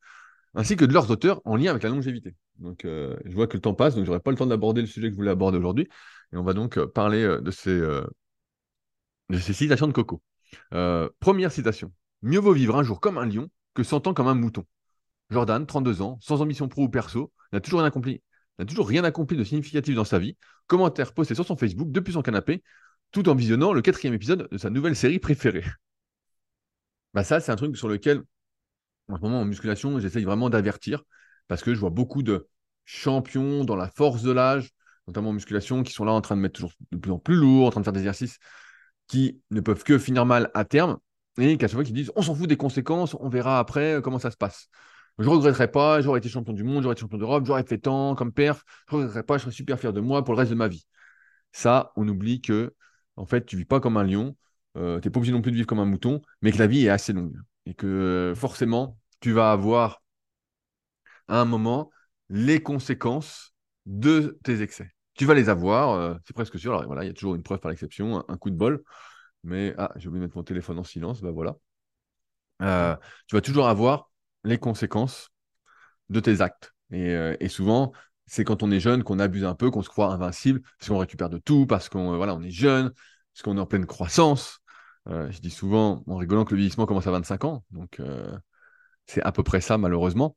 [0.55, 2.35] ainsi que de leurs auteurs en lien avec la longévité.
[2.59, 5.09] Donc je vois que le temps passe, donc j'aurai pas le temps d'aborder le sujet
[5.09, 5.89] que je voulais aborder aujourd'hui.
[6.33, 10.23] Et on va donc parler de ces, de ces citations de Coco.
[11.19, 11.93] première citation.
[12.25, 14.65] Mieux vaut vivre un jour comme un lion que 100 ans comme un mouton.
[15.29, 18.23] Jordan, 32 ans, sans ambition pro ou perso, n'a toujours rien accompli
[18.59, 20.37] n'a toujours rien accompli de significatif dans sa vie.
[20.67, 22.63] Commentaire posté sur son Facebook depuis son canapé,
[23.11, 25.65] tout en visionnant le quatrième épisode de sa nouvelle série préférée.
[27.13, 28.23] Bah ça, c'est un truc sur lequel,
[29.09, 31.03] en ce moment, en musculation, j'essaye vraiment d'avertir,
[31.47, 32.49] parce que je vois beaucoup de
[32.85, 34.71] champions dans la force de l'âge,
[35.07, 37.37] notamment en musculation, qui sont là en train de mettre toujours de plus en plus
[37.37, 38.39] lourd, en train de faire des exercices
[39.09, 40.99] qui ne peuvent que finir mal à terme,
[41.39, 44.19] et qu'à chaque fois qu'ils disent on s'en fout des conséquences, on verra après comment
[44.19, 44.69] ça se passe.
[45.19, 48.15] Je regretterai pas, j'aurais été champion du monde, j'aurais été champion d'Europe, j'aurais fait tant
[48.15, 50.57] comme perf, je regretterai pas, je serais super fier de moi pour le reste de
[50.57, 50.87] ma vie.
[51.53, 52.75] Ça, on oublie que,
[53.17, 54.37] en fait, tu vis pas comme un lion,
[54.77, 56.67] euh, tu n'es pas obligé non plus de vivre comme un mouton, mais que la
[56.67, 57.37] vie est assez longue.
[57.67, 60.03] Et que forcément, tu vas avoir
[61.29, 61.91] à un moment
[62.29, 63.55] les conséquences
[63.87, 64.91] de tes excès.
[65.15, 66.73] Tu vas les avoir, euh, c'est presque sûr.
[66.73, 68.83] Alors voilà, il y a toujours une preuve par l'exception, un, coup de bol.
[69.45, 71.57] Mais ah, j'ai oublié de mettre mon téléphone en silence, ben voilà.
[72.63, 74.11] Euh, tu vas toujours avoir
[74.45, 75.31] les conséquences
[76.11, 76.73] de tes actes.
[76.93, 77.93] Euh, et, souvent,
[78.27, 80.99] c'est quand on est jeune qu'on abuse un peu, qu'on se croit invincible, parce qu'on
[80.99, 82.91] récupère de tout, parce qu'on euh, voilà, on est jeune,
[83.33, 84.61] parce qu'on est en pleine croissance.
[85.07, 87.65] Je dis souvent, en rigolant, que le vieillissement commence à 25 ans.
[87.71, 88.01] Donc,
[89.07, 90.35] c'est à peu près ça, malheureusement.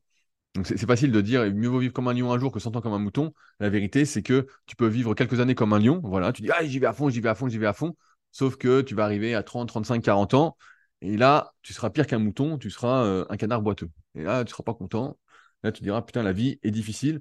[0.54, 2.76] Donc, c'est facile de dire, mieux vaut vivre comme un lion un jour que 100
[2.76, 3.32] ans comme un mouton.
[3.60, 6.02] La vérité, c'est que tu peux vivre quelques années comme un lion.
[6.04, 7.72] Voilà, tu dis, ah, j'y vais à fond, j'y vais à fond, j'y vais à
[7.72, 7.96] fond.
[8.38, 10.56] Sauf que tu vas arriver à 30, 35, 40 ans
[11.00, 13.90] et là, tu seras pire qu'un mouton, tu seras euh, un canard boiteux.
[14.14, 15.18] Et là, tu ne seras pas content.
[15.64, 17.20] Là, tu diras, putain, la vie est difficile.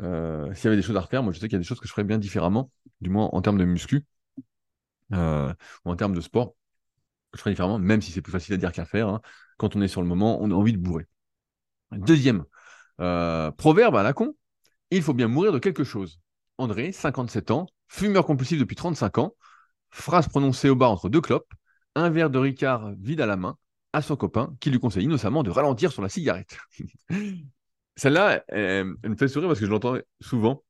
[0.00, 1.64] Euh, s'il y avait des choses à refaire, moi, je sais qu'il y a des
[1.66, 2.70] choses que je ferais bien différemment,
[3.02, 4.06] du moins en termes de muscu.
[5.12, 5.52] euh,
[5.84, 6.54] ou en termes de sport,
[7.34, 9.08] je ferai différemment, même si c'est plus facile à dire qu'à faire.
[9.08, 9.22] hein.
[9.58, 11.06] Quand on est sur le moment, on a envie de bourrer.
[11.92, 12.44] Deuxième
[12.98, 14.36] proverbe à la con,
[14.90, 16.20] il faut bien mourir de quelque chose.
[16.58, 19.34] André, 57 ans, fumeur compulsif depuis 35 ans,
[19.94, 21.52] phrase prononcée au bar entre deux clopes,
[21.94, 23.56] un verre de Ricard vide à la main,
[23.92, 26.56] à son copain, qui lui conseille innocemment de ralentir sur la cigarette.
[27.96, 30.64] Celle-là, elle, me fait sourire parce que je l'entends souvent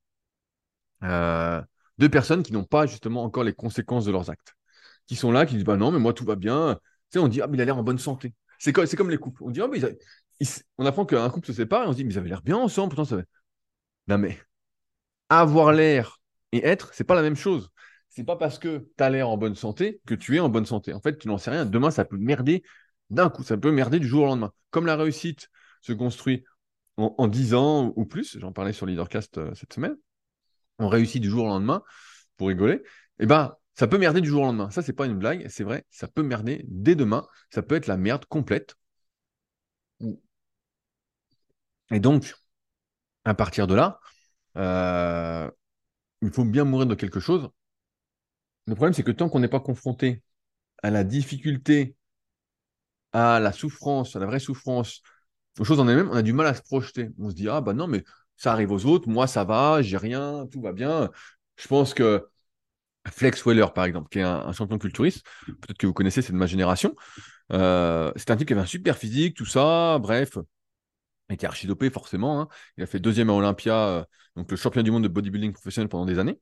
[1.03, 1.59] euh,
[1.97, 4.55] de personnes qui n'ont pas justement encore les conséquences de leurs actes.
[5.07, 6.79] Qui sont là, qui disent Bah non, mais moi tout va bien.
[7.11, 8.35] Tu sais, on dit Ah, mais il a l'air en bonne santé.
[8.59, 9.43] C'est comme, comme les couples.
[9.43, 9.79] On dit Ah, mais
[10.77, 12.57] on apprend qu'un couple se sépare et on se dit Mais ils avaient l'air bien
[12.57, 12.93] ensemble.
[12.93, 13.23] Pourtant, ça.
[14.07, 14.39] Non, mais
[15.29, 16.19] avoir l'air
[16.51, 17.71] et être, c'est pas la même chose.
[18.15, 20.65] C'est pas parce que tu as l'air en bonne santé que tu es en bonne
[20.65, 20.93] santé.
[20.93, 21.65] En fait, tu n'en sais rien.
[21.65, 22.63] Demain, ça peut merder
[23.09, 23.43] d'un coup.
[23.43, 24.53] Ça peut merder du jour au lendemain.
[24.71, 25.49] Comme la réussite
[25.81, 26.45] se construit
[26.95, 29.97] en, en 10 ans ou plus, j'en parlais sur Leadercast euh, cette semaine,
[30.79, 31.83] on réussit du jour au lendemain,
[32.37, 32.83] pour rigoler,
[33.19, 34.69] eh ben, ça peut merder du jour au lendemain.
[34.69, 37.27] Ça, c'est pas une blague, c'est vrai, ça peut merder dès demain.
[37.49, 38.75] Ça peut être la merde complète.
[41.91, 42.35] Et donc,
[43.25, 43.99] à partir de là,
[44.57, 45.49] euh,
[46.21, 47.49] il faut bien mourir de quelque chose.
[48.67, 50.23] Le problème, c'est que tant qu'on n'est pas confronté
[50.83, 51.95] à la difficulté,
[53.13, 55.01] à la souffrance, à la vraie souffrance,
[55.59, 57.09] aux choses en elles-mêmes, on a du mal à se projeter.
[57.19, 58.03] On se dit, ah bah non, mais
[58.37, 61.09] ça arrive aux autres, moi ça va, j'ai rien, tout va bien.
[61.57, 62.27] Je pense que
[63.09, 66.37] Flex Weller, par exemple, qui est un, champion culturiste, peut-être que vous connaissez, c'est de
[66.37, 66.95] ma génération.
[67.53, 70.37] Euh, c'est un type qui avait un super physique, tout ça, bref.
[71.29, 72.41] Il était archi dopé, forcément.
[72.41, 72.47] hein.
[72.77, 74.03] Il a fait deuxième à Olympia, euh,
[74.35, 76.39] donc le champion du monde de bodybuilding professionnel pendant des années.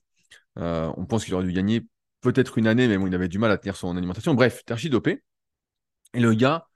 [0.59, 1.87] Euh, on pense qu'il aurait dû gagner
[2.23, 4.33] peut-être une année, mais bon, il avait du mal à tenir son alimentation.
[4.33, 5.21] Bref, archi dopé.
[6.15, 6.67] Et le gars,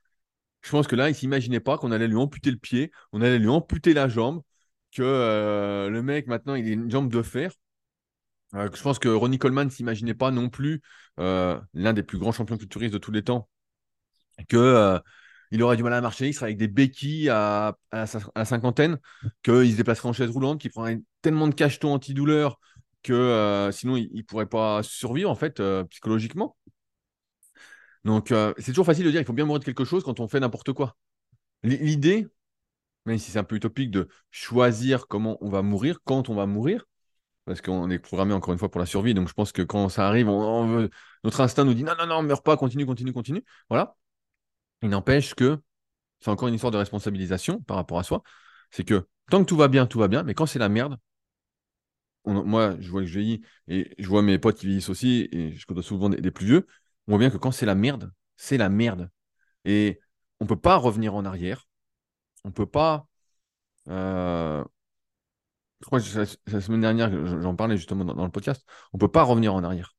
[0.62, 3.40] je pense que là, il s'imaginait pas qu'on allait lui amputer le pied, on allait
[3.40, 4.42] lui amputer la jambe,
[4.92, 7.52] que euh, le mec, maintenant, il a une jambe de fer.
[8.56, 10.82] Euh, je pense que Ronnie Coleman s'imaginait pas non plus,
[11.20, 13.50] euh, l'un des plus grands champions culturistes de tous les temps,
[14.50, 15.00] que
[15.52, 19.00] il aurait du mal à marcher, il serait avec des béquilles à la cinquantaine,
[19.44, 22.60] qu'il se déplacerait en chaise roulante, qu'il prendrait tellement de cachetons antidouleurs
[23.08, 26.58] que euh, sinon il, il pourrait pas survivre en fait euh, psychologiquement.
[28.04, 30.20] Donc euh, c'est toujours facile de dire il faut bien mourir de quelque chose quand
[30.20, 30.96] on fait n'importe quoi.
[31.63, 32.28] L'idée,
[33.06, 36.46] même si c'est un peu utopique, de choisir comment on va mourir, quand on va
[36.46, 36.86] mourir,
[37.46, 39.13] parce qu'on est programmé encore une fois pour la survie.
[39.13, 40.28] Donc je pense que quand ça arrive,
[41.24, 43.43] notre instinct nous dit non, non, non, meurs pas, continue, continue, continue.
[43.70, 43.96] Voilà.
[44.84, 45.60] Il n'empêche que
[46.20, 48.24] c'est encore une histoire de responsabilisation par rapport à soi.
[48.72, 50.98] C'est que tant que tout va bien, tout va bien, mais quand c'est la merde,
[52.34, 55.54] moi je vois que je vieillis et je vois mes potes qui vieillissent aussi, et
[55.54, 56.68] je côtoie souvent des, plus vieux,
[57.08, 59.10] on voit bien que quand c'est la merde, c'est la merde.
[59.66, 60.00] Et
[60.40, 61.68] on ne peut pas revenir en arrière.
[62.44, 63.08] On ne peut pas.
[63.90, 64.63] euh,
[65.82, 69.00] je crois que la, la semaine dernière, j'en parlais justement dans, le podcast, on ne
[69.00, 69.96] peut pas revenir en arrière.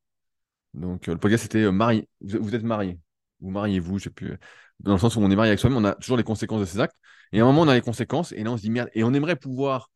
[0.74, 2.08] Donc, euh, le podcast, c'était euh, marié.
[2.20, 2.98] Vous, vous êtes marié.
[3.40, 4.38] Vous mariez-vous, je sais plus.
[4.80, 6.66] Dans le sens où on est marié avec soi-même, on a toujours les conséquences de
[6.66, 6.96] ses actes.
[7.32, 8.90] Et à un moment, on a les conséquences, et là, on se dit merde.
[8.94, 9.90] Et on aimerait pouvoir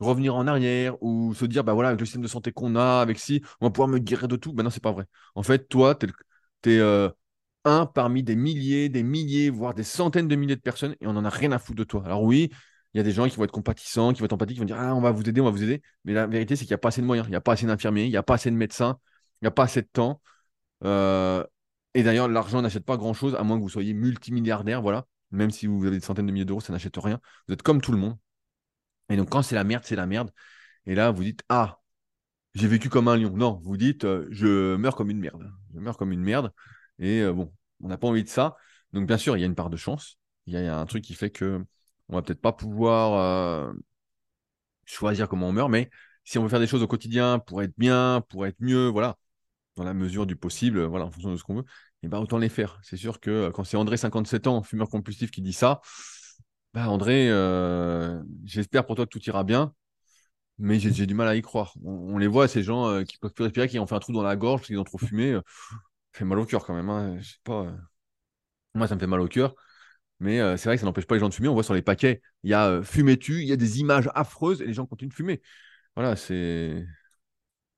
[0.00, 3.00] revenir en arrière ou se dire, bah voilà, avec le système de santé qu'on a,
[3.00, 4.52] avec si, on va pouvoir me guérir de tout.
[4.52, 5.04] Ben non, c'est pas vrai.
[5.34, 6.08] En fait, toi, tu
[6.70, 6.80] es,
[7.64, 11.12] un parmi des milliers, des milliers, voire des centaines de milliers de personnes, et on
[11.12, 12.02] n'en a rien à foutre de toi.
[12.04, 12.50] Alors oui,
[12.94, 14.66] il y a des gens qui vont être compatissants, qui vont être empathiques, qui vont
[14.66, 15.82] dire, ah, on va vous aider, on va vous aider.
[16.04, 17.52] Mais la vérité, c'est qu'il n'y a pas assez de moyens, il n'y a pas
[17.52, 18.98] assez d'infirmiers, il n'y a pas assez de médecins,
[19.40, 20.20] il n'y a pas assez de temps.
[20.84, 21.44] Euh,
[21.94, 25.06] et d'ailleurs, l'argent n'achète pas grand-chose, à moins que vous soyez multimilliardaire, voilà.
[25.30, 27.20] Même si vous avez des centaines de milliers d'euros, ça n'achète rien.
[27.46, 28.16] Vous êtes comme tout le monde.
[29.08, 30.30] Et donc, quand c'est la merde, c'est la merde.
[30.86, 31.80] Et là, vous dites, ah,
[32.54, 33.30] j'ai vécu comme un lion.
[33.36, 35.50] Non, vous dites, euh, je meurs comme une merde.
[35.74, 36.52] Je meurs comme une merde.
[36.98, 38.56] Et euh, bon, on n'a pas envie de ça.
[38.92, 40.18] Donc, bien sûr, il y a une part de chance.
[40.46, 41.64] Il y a, un truc qui fait que
[42.08, 43.72] on va peut-être pas pouvoir euh,
[44.84, 45.90] choisir comment on meurt, mais
[46.24, 49.16] si on veut faire des choses au quotidien pour être bien, pour être mieux, voilà,
[49.76, 51.64] dans la mesure du possible, voilà, en fonction de ce qu'on veut,
[52.02, 52.80] et ben autant les faire.
[52.82, 55.80] C'est sûr que quand c'est André, 57 ans, fumeur compulsif, qui dit ça,
[56.74, 59.74] bah André, euh, j'espère pour toi que tout ira bien,
[60.58, 61.74] mais j'ai du mal à y croire.
[61.84, 64.12] On, les voit, ces gens euh, qui peuvent plus respirer, qui ont fait un trou
[64.12, 65.42] dans la gorge parce qu'ils ont trop fumé, euh,
[66.12, 66.90] ça fait mal au cœur quand même.
[66.90, 67.18] hein.
[67.20, 67.64] Je sais pas.
[67.66, 67.72] euh,
[68.74, 69.54] Moi, ça me fait mal au cœur.
[70.20, 71.48] Mais c'est vrai que ça n'empêche pas les gens de fumer.
[71.48, 74.62] On voit sur les paquets, il y a fumez-tu, il y a des images affreuses
[74.62, 75.42] et les gens continuent de fumer.
[75.96, 76.86] Voilà, c'est.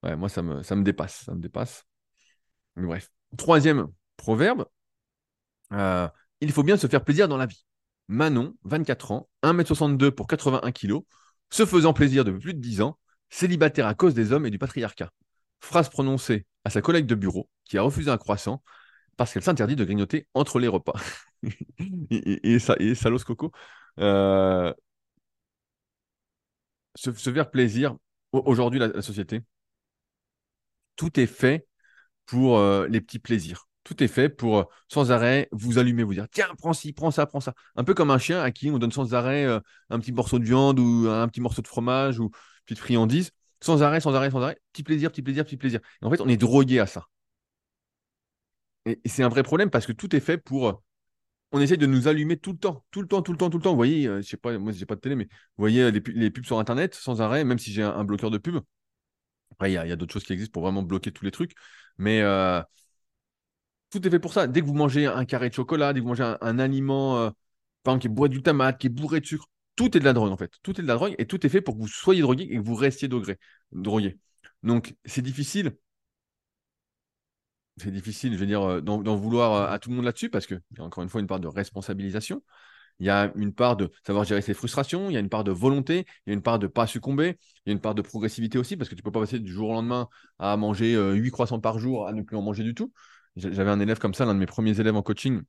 [0.03, 1.25] Ouais, moi, ça me, ça dépasse.
[1.27, 1.85] Ça me dépasse.
[2.77, 3.11] Mais bref.
[3.37, 4.67] Troisième proverbe
[6.41, 7.65] il faut bien se faire plaisir dans la vie.
[8.11, 11.01] Manon, 24 ans, 1m62 pour 81 kg,
[11.51, 12.99] se faisant plaisir depuis plus de 10 ans,
[13.31, 15.11] célibataire à cause des hommes et du patriarcat.
[15.61, 18.63] Phrase prononcée à sa collègue de bureau qui a refusé un croissant
[19.17, 20.95] parce qu'elle s'interdit de grignoter entre les repas.
[22.11, 23.53] et, ça, et salos coco.
[24.01, 24.73] Euh,
[26.95, 27.11] se,
[27.51, 27.97] plaisir,
[28.33, 29.43] au- aujourd'hui, la, la société,
[30.97, 31.67] tout est fait
[32.27, 33.69] pour euh, les petits plaisirs.
[33.85, 37.11] Tout est fait pour euh, sans arrêt vous allumer, vous dire tiens, prends ci, prends
[37.11, 37.55] ça, prends ça.
[37.77, 40.39] Un peu comme un chien à qui on donne sans arrêt euh, un petit morceau
[40.39, 42.31] de viande ou un petit morceau de fromage ou une
[42.67, 43.31] petite friandise.
[43.63, 44.59] Sans arrêt, sans arrêt, sans arrêt.
[44.73, 45.81] Petit plaisir, petit plaisir, petit plaisir.
[46.03, 47.07] Et en fait, on est drogué à ça.
[48.87, 50.83] Et, c'est un vrai problème parce que tout est fait pour.
[51.53, 53.59] On essaye de nous allumer tout le temps, tout le temps, tout le temps, tout
[53.59, 53.71] le temps.
[53.71, 56.59] Vous voyez, je sais pas, moi, pas de télé, mais vous voyez les, pubs sur
[56.61, 58.61] Internet sans arrêt, même si j'ai un, bloqueur de pub.
[59.53, 61.53] Après, il y a, d'autres choses qui existent pour vraiment bloquer tous les trucs.
[61.99, 62.23] Mais
[63.91, 64.47] tout est fait pour ça.
[64.47, 67.31] Dès que vous mangez un carré de chocolat, dès que vous mangez un, aliment, euh,
[67.83, 70.13] par exemple, qui bourré du tomate, qui est bourré de sucre, tout est de la
[70.13, 70.53] drogue en fait.
[70.63, 72.57] Tout est de la drogue et tout est fait pour que vous soyez drogué et
[72.57, 74.19] que vous restiez drogué.
[74.63, 75.77] Donc c'est difficile.
[77.79, 80.47] C'est difficile, je veux dire, euh, d'en vouloir euh, à tout le monde là-dessus parce
[80.47, 82.43] qu'il y a encore une fois une part de responsabilisation.
[82.99, 85.45] Il y a une part de savoir gérer ses frustrations, il y a une part
[85.45, 87.81] de volonté, il y a une part de ne pas succomber, il y a une
[87.81, 90.09] part de progressivité aussi, parce que tu ne peux pas passer du jour au lendemain
[90.39, 92.93] à manger 8 croissants par jour, à ne plus en manger du tout.
[93.41, 95.43] J'avais un élève comme ça, l'un de mes premiers élèves en coaching,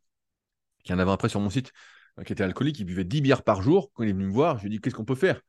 [0.83, 1.71] qui en avait après sur mon site,
[2.19, 3.91] euh, qui était alcoolique, il buvait 10 bières par jour.
[3.93, 5.41] Quand il est venu me voir, je lui ai dit qu'est-ce qu'on peut faire?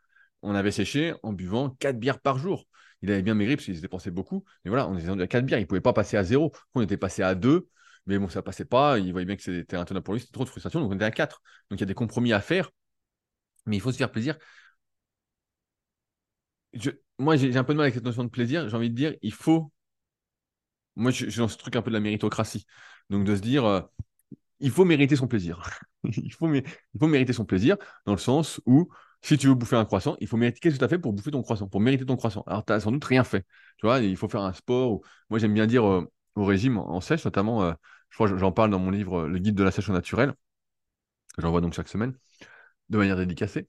[0.43, 2.67] On avait séché en buvant 4 bières par jour.
[3.03, 4.45] Il avait bien maigri parce qu'il se dépensait beaucoup.
[4.65, 5.59] Mais voilà, on était à 4 bières.
[5.59, 6.53] Il ne pouvait pas passer à 0.
[6.75, 7.69] On était passé à 2.
[8.07, 8.99] Mais bon, ça ne passait pas.
[8.99, 10.21] Il voyait bien que c'était intenable pour lui.
[10.21, 10.81] C'était trop de frustration.
[10.81, 11.43] Donc on était à 4.
[11.71, 12.71] Donc il y a des compromis à faire.
[13.67, 14.37] Mais il faut se faire plaisir.
[17.19, 18.69] moi, j'ai un peu de mal avec cette notion de plaisir.
[18.69, 19.73] J'ai envie de dire, il faut
[20.97, 22.67] moi, je suis dans ce truc un peu de la méritocratie.
[23.11, 23.81] Donc, de se dire, euh,
[24.61, 25.63] il faut mériter son plaisir.
[26.05, 26.65] il, faut, il
[26.99, 27.77] faut mériter son plaisir
[28.07, 28.89] dans le sens où,
[29.23, 30.61] si tu veux bouffer un croissant, il faut mériter.
[30.61, 32.43] Qu'est-ce que tu as fait pour bouffer ton croissant, pour mériter ton croissant?
[32.47, 33.47] Alors, tu n'as sans doute rien fait.
[33.79, 35.01] Tu vois, il faut faire un sport.
[35.31, 37.73] Moi, j'aime bien dire euh, au régime en sèche, notamment, euh,
[38.11, 40.35] je crois j'en parle dans mon livre Le guide de la sèche au naturel,
[41.37, 42.17] que j'envoie donc chaque semaine,
[42.91, 43.69] de manière dédicacée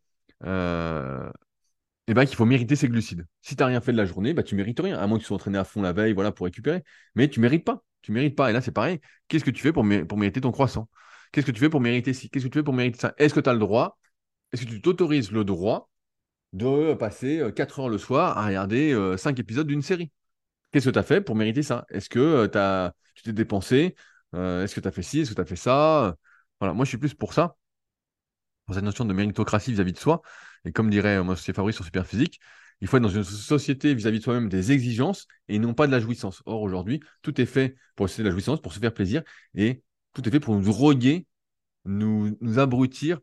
[2.07, 3.25] eh ben, qu'il faut mériter ses glucides.
[3.41, 5.23] Si tu n'as rien fait de la journée, bah, tu mérites rien, à moins que
[5.23, 6.83] tu sois entraîné à fond la veille voilà, pour récupérer.
[7.15, 7.83] Mais tu mérites pas.
[8.01, 8.49] Tu mérites pas.
[8.49, 8.99] Et là, c'est pareil.
[9.27, 10.89] Qu'est-ce que tu fais pour, mériter ton croissant?
[11.31, 13.13] Qu'est-ce que tu fais pour mériter Qu'est-ce que tu fais pour mériter ça?
[13.17, 13.97] Est-ce que tu as le droit?
[14.51, 15.89] Est-ce que tu t'autorises le droit
[16.51, 20.11] de passer 4 euh, heures le soir à regarder 5 euh, épisodes d'une série?
[20.71, 21.85] Qu'est-ce que tu as fait pour mériter ça?
[21.89, 23.95] Est-ce que euh, tu t'es dépensé
[24.33, 25.21] Est-ce que tu as fait ci?
[25.21, 26.15] Est-ce que tu as fait ça?
[26.59, 27.55] Voilà, moi je suis plus pour ça,
[28.65, 30.21] pour cette notion de méritocratie vis-à-vis de soi.
[30.65, 32.39] Et comme dirait mon associé Fabrice sur Superphysique,
[32.81, 35.91] il faut être dans une société vis-à-vis de soi-même des exigences et non pas de
[35.91, 36.41] la jouissance.
[36.45, 39.23] Or, aujourd'hui, tout est fait pour essayer de la jouissance, pour se faire plaisir
[39.55, 39.83] et
[40.13, 41.25] tout est fait pour nous droguer,
[41.85, 43.19] nous, nous abrutir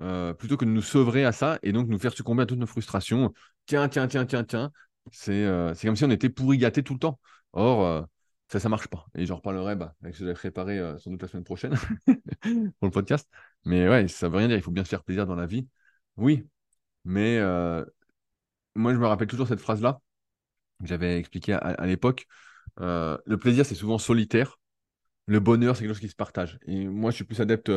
[0.00, 2.58] euh, plutôt que de nous sevrer à ça et donc nous faire succomber à toutes
[2.58, 3.32] nos frustrations.
[3.66, 4.70] Tiens, tiens, tiens, tiens, tiens.
[5.10, 7.18] C'est euh, comme si on était pourri gâté tout le temps.
[7.52, 8.02] Or, euh,
[8.48, 9.06] ça, ça marche pas.
[9.14, 11.74] Et j'en reparlerai bah, avec ce que j'avais préparé sans doute la semaine prochaine
[12.06, 13.28] pour le podcast.
[13.64, 14.56] Mais ouais, ça veut rien dire.
[14.56, 15.66] Il faut bien se faire plaisir dans la vie.
[16.16, 16.46] Oui,
[17.08, 17.84] mais euh,
[18.74, 20.00] moi, je me rappelle toujours cette phrase-là
[20.80, 22.26] que j'avais expliqué à, l'époque.
[22.80, 24.58] Euh, le plaisir, c'est souvent solitaire.
[25.26, 26.58] Le bonheur, c'est quelque chose qui se partage.
[26.66, 27.72] Et moi, je suis plus adepte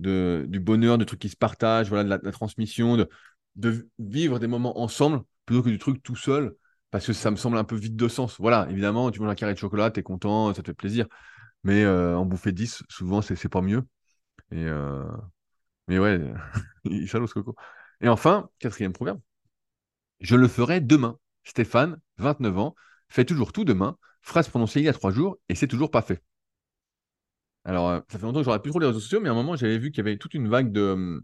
[0.00, 3.08] de, du bonheur, de trucs qui se partagent, voilà, de la, transmission, de,
[3.56, 6.56] de, vivre des moments ensemble plutôt que du truc tout seul,
[6.90, 8.40] parce que ça me semble un peu vide de sens.
[8.40, 11.06] Voilà, évidemment, tu manges un carré de chocolat, tu es content, ça te fait plaisir.
[11.64, 13.84] Mais euh, en bouffer 10, souvent, c'est pas mieux.
[14.50, 14.66] Et
[15.88, 16.20] Mais ouais,
[16.84, 17.54] il ce coco.
[18.02, 19.20] Et enfin, quatrième proverbe,
[20.20, 21.18] je le ferai demain.
[21.44, 22.74] Stéphane, 29 ans,
[23.08, 26.02] fait toujours tout demain, phrase prononcée il y a trois jours, et c'est toujours pas
[26.02, 26.22] fait.
[27.64, 29.34] Alors, euh, ça fait longtemps que j'aurais plus trop les réseaux sociaux, mais à un
[29.34, 31.20] moment, j'avais vu qu'il y avait toute une vague de,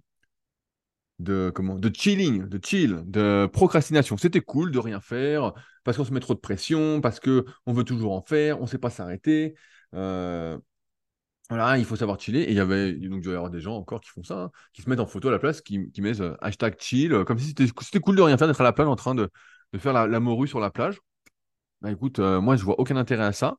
[1.19, 4.17] de, comment, de chilling, de chill, de procrastination.
[4.17, 5.53] C'était cool de rien faire,
[5.85, 8.67] parce qu'on se met trop de pression, parce qu'on veut toujours en faire, on ne
[8.69, 9.55] sait pas s'arrêter.
[9.95, 10.59] Euh,
[11.49, 12.43] voilà, il faut savoir chiller.
[12.43, 14.51] Et il y avait, donc, il y avoir des gens encore qui font ça, hein,
[14.75, 17.39] qui se mettent en photo à la place, qui, mettent euh, hashtag chill, euh, comme
[17.39, 19.31] si c'était cool de rien faire, d'être à la plage en train de,
[19.79, 21.01] faire la, morue sur la plage.
[21.81, 23.57] Bah écoute, euh, moi, je vois aucun intérêt à ça.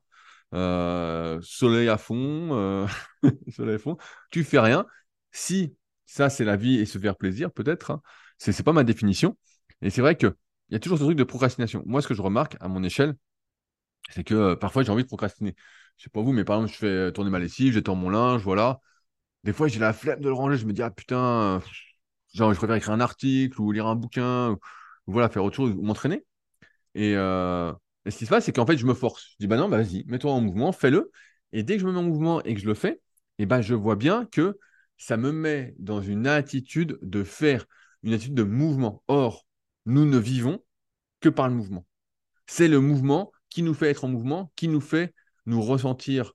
[1.42, 2.86] soleil à fond,
[3.56, 3.96] soleil à fond,
[4.30, 4.86] tu fais rien.
[5.32, 5.74] Si
[6.06, 8.02] ça, c'est la vie et se faire plaisir, peut-être, hein,
[8.38, 9.36] ce c'est pas ma définition.
[9.82, 10.32] Et c'est vrai qu'il
[10.70, 11.82] y a toujours ce truc de procrastination.
[11.86, 13.16] Moi, ce que je remarque à mon échelle,
[14.10, 15.54] c'est que parfois j'ai envie de procrastiner
[16.00, 18.42] je sais pas vous, mais par exemple, je fais tourner ma lessive, j'étends mon linge,
[18.42, 18.80] voilà.
[19.44, 21.62] Des fois, j'ai la flemme de le ranger, je me dis, ah putain,
[22.34, 24.58] genre, je préfère écrire un article ou lire un bouquin, ou,
[25.06, 26.24] voilà, faire autre chose, ou m'entraîner.
[26.96, 27.74] Euh,
[28.06, 29.32] et, ce qui se passe, c'est qu'en fait, je me force.
[29.32, 31.10] Je dis, bah non, bah vas-y, mets-toi en mouvement, fais-le.
[31.52, 33.02] Et dès que je me mets en mouvement et que je le fais,
[33.38, 34.58] et ben, je vois bien que
[34.96, 37.66] ça me met dans une attitude de faire,
[38.02, 39.02] une attitude de mouvement.
[39.08, 39.46] Or,
[39.84, 40.64] nous ne vivons
[41.20, 41.86] que par le mouvement.
[42.46, 45.14] C'est le mouvement qui nous fait être en mouvement, qui nous fait
[45.50, 46.32] nous ressentir,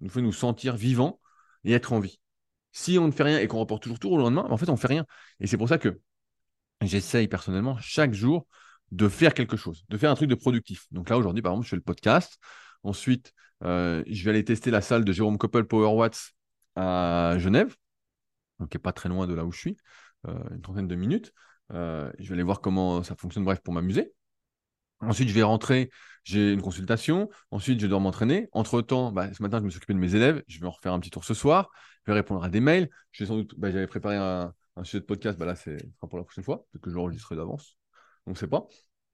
[0.00, 1.20] nous fait nous sentir vivants
[1.64, 2.20] et être en vie.
[2.72, 4.72] Si on ne fait rien et qu'on reporte toujours tout au lendemain, en fait, on
[4.72, 5.06] ne fait rien.
[5.40, 6.00] Et c'est pour ça que
[6.80, 8.46] j'essaye personnellement chaque jour
[8.90, 10.86] de faire quelque chose, de faire un truc de productif.
[10.90, 12.38] Donc là, aujourd'hui, par exemple, je fais le podcast.
[12.82, 13.32] Ensuite,
[13.62, 16.32] je vais aller tester la salle de Jérôme Koppel Power Watts
[16.74, 17.76] à Genève,
[18.58, 19.76] donc qui n'est pas très loin de là où je suis,
[20.26, 21.32] une trentaine de minutes.
[21.70, 24.12] je vais aller voir comment ça fonctionne, bref, pour m'amuser.
[25.02, 25.90] Ensuite, je vais rentrer,
[26.24, 27.28] j'ai une consultation.
[27.50, 28.48] Ensuite, je dois m'entraîner.
[28.52, 30.42] Entre-temps, bah, ce matin, je me suis occupé de mes élèves.
[30.46, 31.70] Je vais en refaire un petit tour ce soir.
[32.06, 32.88] Je vais répondre à des mails.
[33.10, 35.38] Je vais sans doute, bah, j'avais préparé un, sujet de podcast.
[35.38, 36.66] Bah, là, c'est sera pour la prochaine fois.
[36.70, 37.76] Peut-être que je l'enregistrerai d'avance.
[38.26, 38.66] On ne sait pas.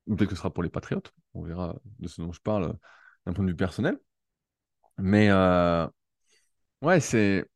[0.07, 1.12] Peut-être que ce sera pour les patriotes.
[1.34, 2.76] On verra de ce dont je parle
[3.26, 3.99] d'un point de vue personnel.
[4.99, 5.86] Mais euh,
[6.82, 7.47] ouais, c'est.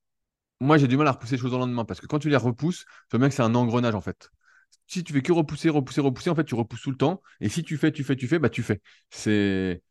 [0.61, 2.37] Moi, j'ai du mal à repousser les choses au lendemain parce que quand tu les
[2.37, 4.31] repousses, tu vois bien que c'est un engrenage en fait
[4.87, 7.23] si tu fais que repousser, repousser, repousser, en fait, tu repousses tout le temps.
[7.41, 8.81] Et si tu fais, tu fais, tu fais, bah tu fais.
[9.11, 9.83] C'est,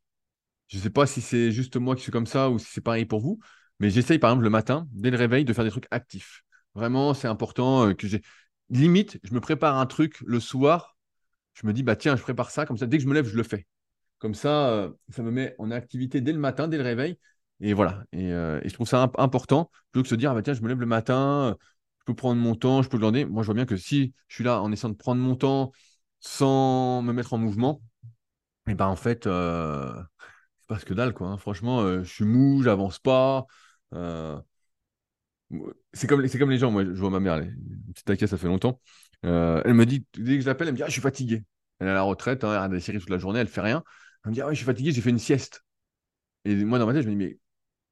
[0.67, 3.05] je sais pas si c'est juste moi qui suis comme ça ou si c'est pareil
[3.05, 3.39] pour vous,
[3.79, 6.43] mais j'essaye par exemple le matin, dès le réveil, de faire des trucs actifs.
[6.75, 8.21] Vraiment, c'est important euh, que j'ai.
[8.69, 10.97] Limite, je me prépare un truc le soir.
[11.53, 12.85] Je me dis bah tiens, je prépare ça comme ça.
[12.87, 13.67] Dès que je me lève, je le fais.
[14.19, 17.17] Comme ça, euh, ça me met en activité dès le matin, dès le réveil.
[17.59, 18.03] Et voilà.
[18.13, 20.67] Et, euh, je trouve ça important plutôt que se dire ah, bah tiens, je me
[20.67, 21.57] lève le matin
[22.01, 23.25] je peux prendre mon temps, je peux demander.
[23.25, 25.71] Moi, je vois bien que si je suis là en essayant de prendre mon temps
[26.19, 27.81] sans me mettre en mouvement,
[28.67, 29.91] et eh ben en fait, euh,
[30.59, 31.27] c'est pas ce que dalle, quoi.
[31.27, 31.37] Hein.
[31.37, 33.45] Franchement, euh, je suis mou, j'avance pas.
[33.93, 34.39] Euh,
[35.93, 37.55] c'est comme, comme les gens, moi, je vois ma mère, elle,
[37.93, 38.79] petite taquette, ça fait longtemps.
[39.23, 41.43] elle me dit, dès que je l'appelle, elle me dit, ah, je suis fatigué.
[41.79, 43.61] Elle est à la retraite, hein, elle regarde des séries toute la journée, elle fait
[43.61, 43.83] rien.
[44.23, 45.63] Elle me dit, ah, je suis fatigué, j'ai fait une sieste.
[46.45, 47.37] Et moi, dans ma tête, je me dis,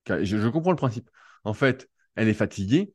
[0.08, 1.10] mais je comprends le principe.
[1.44, 2.94] En fait, elle est fatiguée,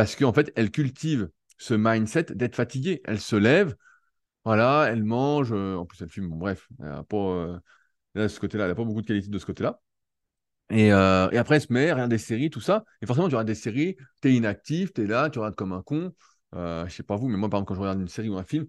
[0.00, 1.28] parce qu'en fait, elle cultive
[1.58, 3.02] ce mindset d'être fatiguée.
[3.04, 3.76] Elle se lève,
[4.46, 7.58] voilà, elle mange, euh, en plus elle fume, bref, elle pas, euh,
[8.14, 9.82] n'a pas beaucoup de qualité de ce côté-là.
[10.70, 12.86] Et, euh, après, elle se met, regarde des séries, tout ça.
[13.02, 15.72] Et forcément, tu regardes des séries, tu es inactif, tu es là, tu regardes comme
[15.74, 16.14] un con.
[16.54, 18.44] je sais pas vous, mais moi, par exemple, quand je regarde une série ou un
[18.44, 18.66] film,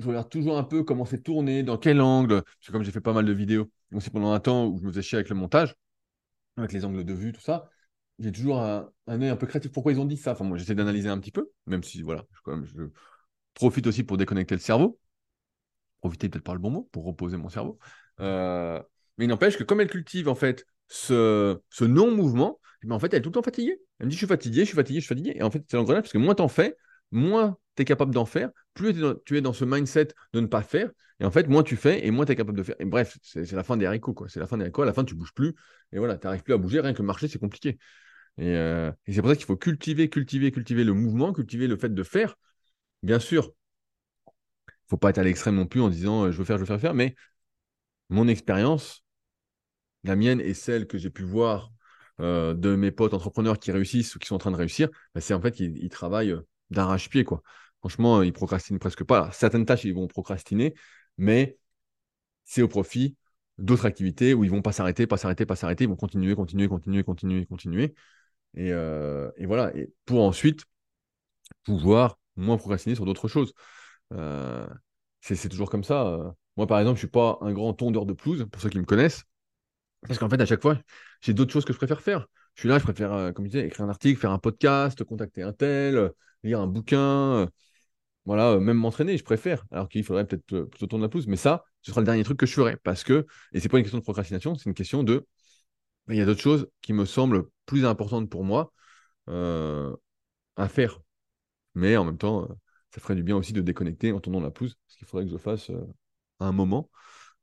[0.00, 2.42] je regarde toujours un peu comment c'est tourné, dans quel angle.
[2.42, 4.82] Parce que comme j'ai fait pas mal de vidéos, aussi pendant un temps où je
[4.82, 5.76] me faisais chier avec le montage,
[6.56, 7.70] avec les angles de vue, tout ça,
[8.18, 9.72] j'ai toujours un, œil un peu créatif.
[9.72, 10.32] Pourquoi ils ont dit ça?
[10.32, 12.88] Enfin, moi, j'essaie d'analyser un petit peu, même si, voilà, je,
[13.54, 14.98] profite aussi pour déconnecter le cerveau.
[16.00, 17.78] Profiter peut-être par le bon mot, pour reposer mon cerveau.
[18.20, 18.80] Euh,
[19.18, 23.12] mais il n'empêche que comme elle cultive, en fait, ce, non-mouvement, eh ben, en fait,
[23.12, 23.80] elle est tout le temps fatiguée.
[23.98, 25.32] Elle me dit, je suis fatigué, je suis fatigué, je suis fatigué.
[25.36, 26.76] Et en fait, c'est l'engrenage, parce que moins t'en fais,
[27.14, 28.94] moins tu es capable d'en faire, plus
[29.24, 30.90] tu es, dans, ce mindset de ne pas faire.
[31.20, 32.76] Et en fait, moins tu fais et moins tu es capable de faire.
[32.80, 34.26] Bref, c'est la fin des haricots.
[34.28, 34.82] C'est la fin des haricots.
[34.82, 35.54] À la fin, tu bouges plus.
[35.92, 36.80] Et voilà, tu n'arrives plus à bouger.
[36.80, 37.78] Rien que le marché, c'est compliqué.
[38.40, 41.94] Euh, et, c'est pour ça qu'il faut cultiver, cultiver, cultiver le mouvement, cultiver le fait
[41.94, 42.36] de faire.
[43.02, 43.52] Bien sûr,
[44.26, 46.56] il ne faut pas être à l'extrême non plus en disant euh, je veux faire,
[46.56, 46.94] je veux faire, faire.
[46.94, 47.14] Mais
[48.08, 49.04] mon expérience,
[50.04, 51.72] la mienne et celle que j'ai pu voir
[52.20, 55.20] euh, de mes potes entrepreneurs qui réussissent ou qui sont en train de réussir, bah,
[55.20, 56.36] c'est en fait qu'ils travaillent
[56.74, 57.24] d'arrache-pied.
[57.24, 57.42] quoi.
[57.80, 59.30] Franchement, ils procrastinent presque pas.
[59.32, 60.74] certaines tâches, ils vont procrastiner,
[61.18, 61.58] mais
[62.44, 63.16] c'est au profit
[63.58, 66.68] d'autres activités où ils vont pas s'arrêter, pas s'arrêter, pas s'arrêter, ils vont continuer, continuer,
[66.68, 67.94] continuer, continuer, continuer.
[68.58, 70.64] Euh, et, voilà, et pour ensuite
[71.64, 73.54] pouvoir moins procrastiner sur d'autres choses.
[74.12, 74.66] Euh,
[75.20, 76.06] c'est toujours comme ça.
[76.06, 76.30] Euh.
[76.56, 78.84] Moi, par exemple, je suis pas un grand tondeur de pelouse, pour ceux qui me
[78.84, 79.24] connaissent,
[80.02, 80.78] parce qu'en fait, à chaque fois,
[81.20, 82.26] j'ai d'autres choses que je préfère faire.
[82.54, 85.42] Je suis là, je préfère, comme je disais, écrire un article, faire un podcast, contacter
[85.42, 87.48] un tel, lire un bouquin,
[88.24, 89.64] voilà, même m'entraîner, je préfère.
[89.70, 92.38] Alors qu'il faudrait peut-être plutôt tourner la pelouse, mais ça, ce sera le dernier truc
[92.38, 95.02] que je ferai, parce que, et c'est pas une question de procrastination, c'est une question
[95.02, 95.26] de
[96.08, 98.72] il y a d'autres choses qui me semblent plus importantes pour moi
[99.28, 99.94] euh,
[100.56, 101.00] à faire.
[101.74, 102.54] Mais en même temps, euh,
[102.90, 105.32] ça ferait du bien aussi de déconnecter en tournant la pousse, ce qu'il faudrait que
[105.32, 105.86] je fasse euh,
[106.40, 106.90] à un moment.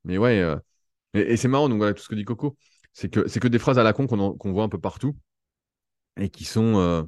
[0.03, 0.43] Mais ouais,
[1.13, 2.57] et, c'est marrant, donc voilà, tout ce que dit Coco,
[2.93, 5.15] c'est que, c'est que des phrases à la con qu'on, voit un peu partout
[6.17, 7.07] et qui sont,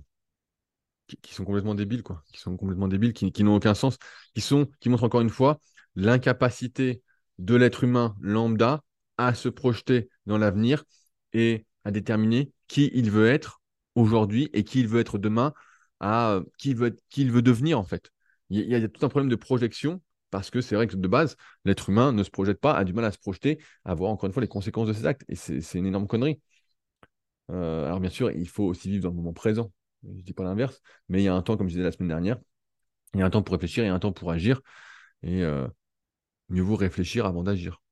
[1.21, 2.23] qui, sont complètement débiles, quoi.
[2.31, 3.97] Qui sont complètement débiles, qui, qui n'ont aucun sens,
[4.33, 5.59] qui, sont, qui montrent encore une fois
[5.95, 7.01] l'incapacité
[7.39, 8.81] de l'être humain lambda
[9.17, 10.83] à se projeter dans l'avenir
[11.33, 13.61] et à déterminer qui il veut être
[13.95, 15.53] aujourd'hui et qui il veut être demain,
[15.99, 18.11] à euh, qui il veut, qui il veut devenir en fait.
[18.49, 20.01] Il y, a, tout un problème de projection
[20.33, 22.91] parce que c'est vrai que de base, l'être humain ne se projette pas, a du
[22.91, 25.23] mal à se projeter, à voir encore une fois les conséquences de ses actes.
[25.29, 26.41] Et c'est une énorme connerie.
[27.51, 29.71] Euh, alors bien sûr, il faut aussi vivre dans le moment présent.
[30.01, 31.91] Je ne dis pas l'inverse, mais il y a un temps, comme je disais la
[31.91, 32.39] semaine dernière,
[33.13, 34.59] il y a un temps pour réfléchir, il y a un temps pour agir.
[35.21, 35.67] Et euh,
[36.49, 37.83] mieux vaut réfléchir avant d'agir.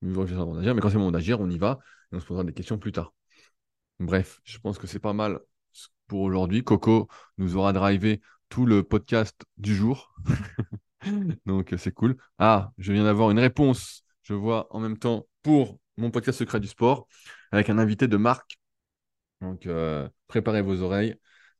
[0.00, 1.80] Mieux vaut réfléchir avant d'agir, mais quand c'est le moment d'agir, on y va
[2.12, 3.12] et on se posera des questions plus tard.
[3.98, 5.40] Bref, je pense que c'est pas mal
[6.06, 6.64] pour aujourd'hui.
[6.64, 10.14] Coco nous aura drivé tout le podcast du jour.
[11.46, 12.16] Donc c'est cool.
[12.38, 16.60] Ah, je viens d'avoir une réponse, je vois en même temps, pour mon podcast Secret
[16.60, 17.06] du Sport,
[17.52, 18.58] avec un invité de Marc.
[19.40, 21.14] Donc euh, préparez vos oreilles,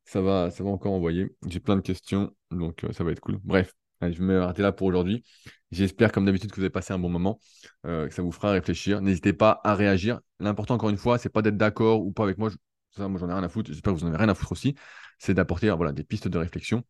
[0.05, 1.35] ça va, ça va encore envoyer.
[1.47, 3.39] J'ai plein de questions, donc euh, ça va être cool.
[3.43, 3.73] Bref,
[4.03, 5.25] je vais m'arrêter là pour aujourd'hui.
[5.71, 7.39] J'espère, comme d'habitude, que vous avez passé un bon moment,
[7.87, 9.01] euh, que ça vous fera réfléchir.
[9.01, 10.21] N'hésitez pas à réagir.
[10.41, 12.51] L'important, encore une fois, c'est pas d'être d'accord ou pas avec moi.
[12.91, 13.71] Ça, moi, j'en ai rien à foutre.
[13.71, 14.75] J'espère que vous n'en avez rien à foutre aussi.
[15.19, 16.83] C'est d'apporter voilà, des pistes de réflexion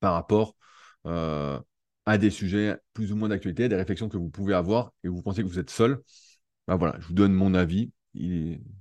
[0.00, 0.56] par rapport
[1.06, 1.60] euh,
[2.06, 5.22] à des sujets plus ou moins d'actualité, des réflexions que vous pouvez avoir et vous
[5.22, 6.00] pensez que vous êtes seul.
[6.66, 7.90] Bah, voilà, je vous donne mon avis.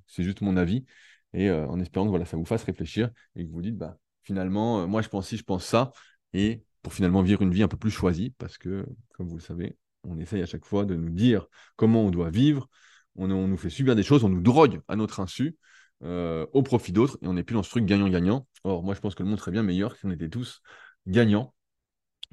[0.07, 0.85] C'est juste mon avis.
[1.33, 3.97] Et euh, en espérant que voilà, ça vous fasse réfléchir et que vous dites, bah,
[4.23, 5.91] finalement, moi, je pense ci, je pense ça.
[6.33, 9.41] Et pour finalement vivre une vie un peu plus choisie, parce que, comme vous le
[9.41, 11.47] savez, on essaye à chaque fois de nous dire
[11.77, 12.69] comment on doit vivre,
[13.15, 15.57] on, nous fait subir des choses, on nous drogue à notre insu,
[16.03, 18.47] euh, au profit d'autres, et on n'est plus dans ce truc gagnant-gagnant.
[18.63, 20.61] Or, moi, je pense que le monde serait bien meilleur si on était tous
[21.07, 21.54] gagnants,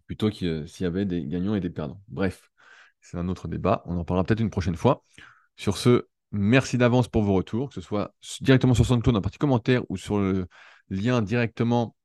[0.07, 2.01] plutôt que s'il y avait des gagnants et des perdants.
[2.09, 2.51] Bref,
[3.01, 5.03] c'est un autre débat, on en parlera peut-être une prochaine fois.
[5.57, 9.23] Sur ce, merci d'avance pour vos retours, que ce soit directement sur SoundCloud dans la
[9.23, 10.47] partie commentaire ou sur le
[10.89, 11.97] lien directement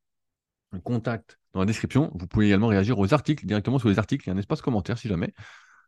[0.84, 2.12] contact dans la description.
[2.16, 4.26] Vous pouvez également réagir aux articles, directement sur les articles.
[4.26, 5.34] Il y a un espace commentaire si jamais.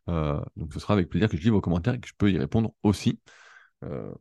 [0.07, 2.32] Euh, donc ce sera avec plaisir que je lis vos commentaires et que je peux
[2.32, 3.20] y répondre aussi.
[3.84, 4.14] Euh,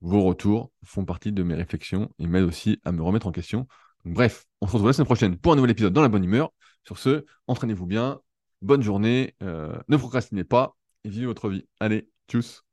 [0.00, 3.66] vos retours font partie de mes réflexions et m'aident aussi à me remettre en question.
[4.04, 6.52] bref, on se retrouve la semaine prochaine pour un nouvel épisode dans la bonne humeur.
[6.84, 8.20] Sur ce, entraînez-vous bien,
[8.62, 11.66] bonne journée, euh, ne procrastinez pas et vivez votre vie.
[11.80, 12.64] Allez, tchuss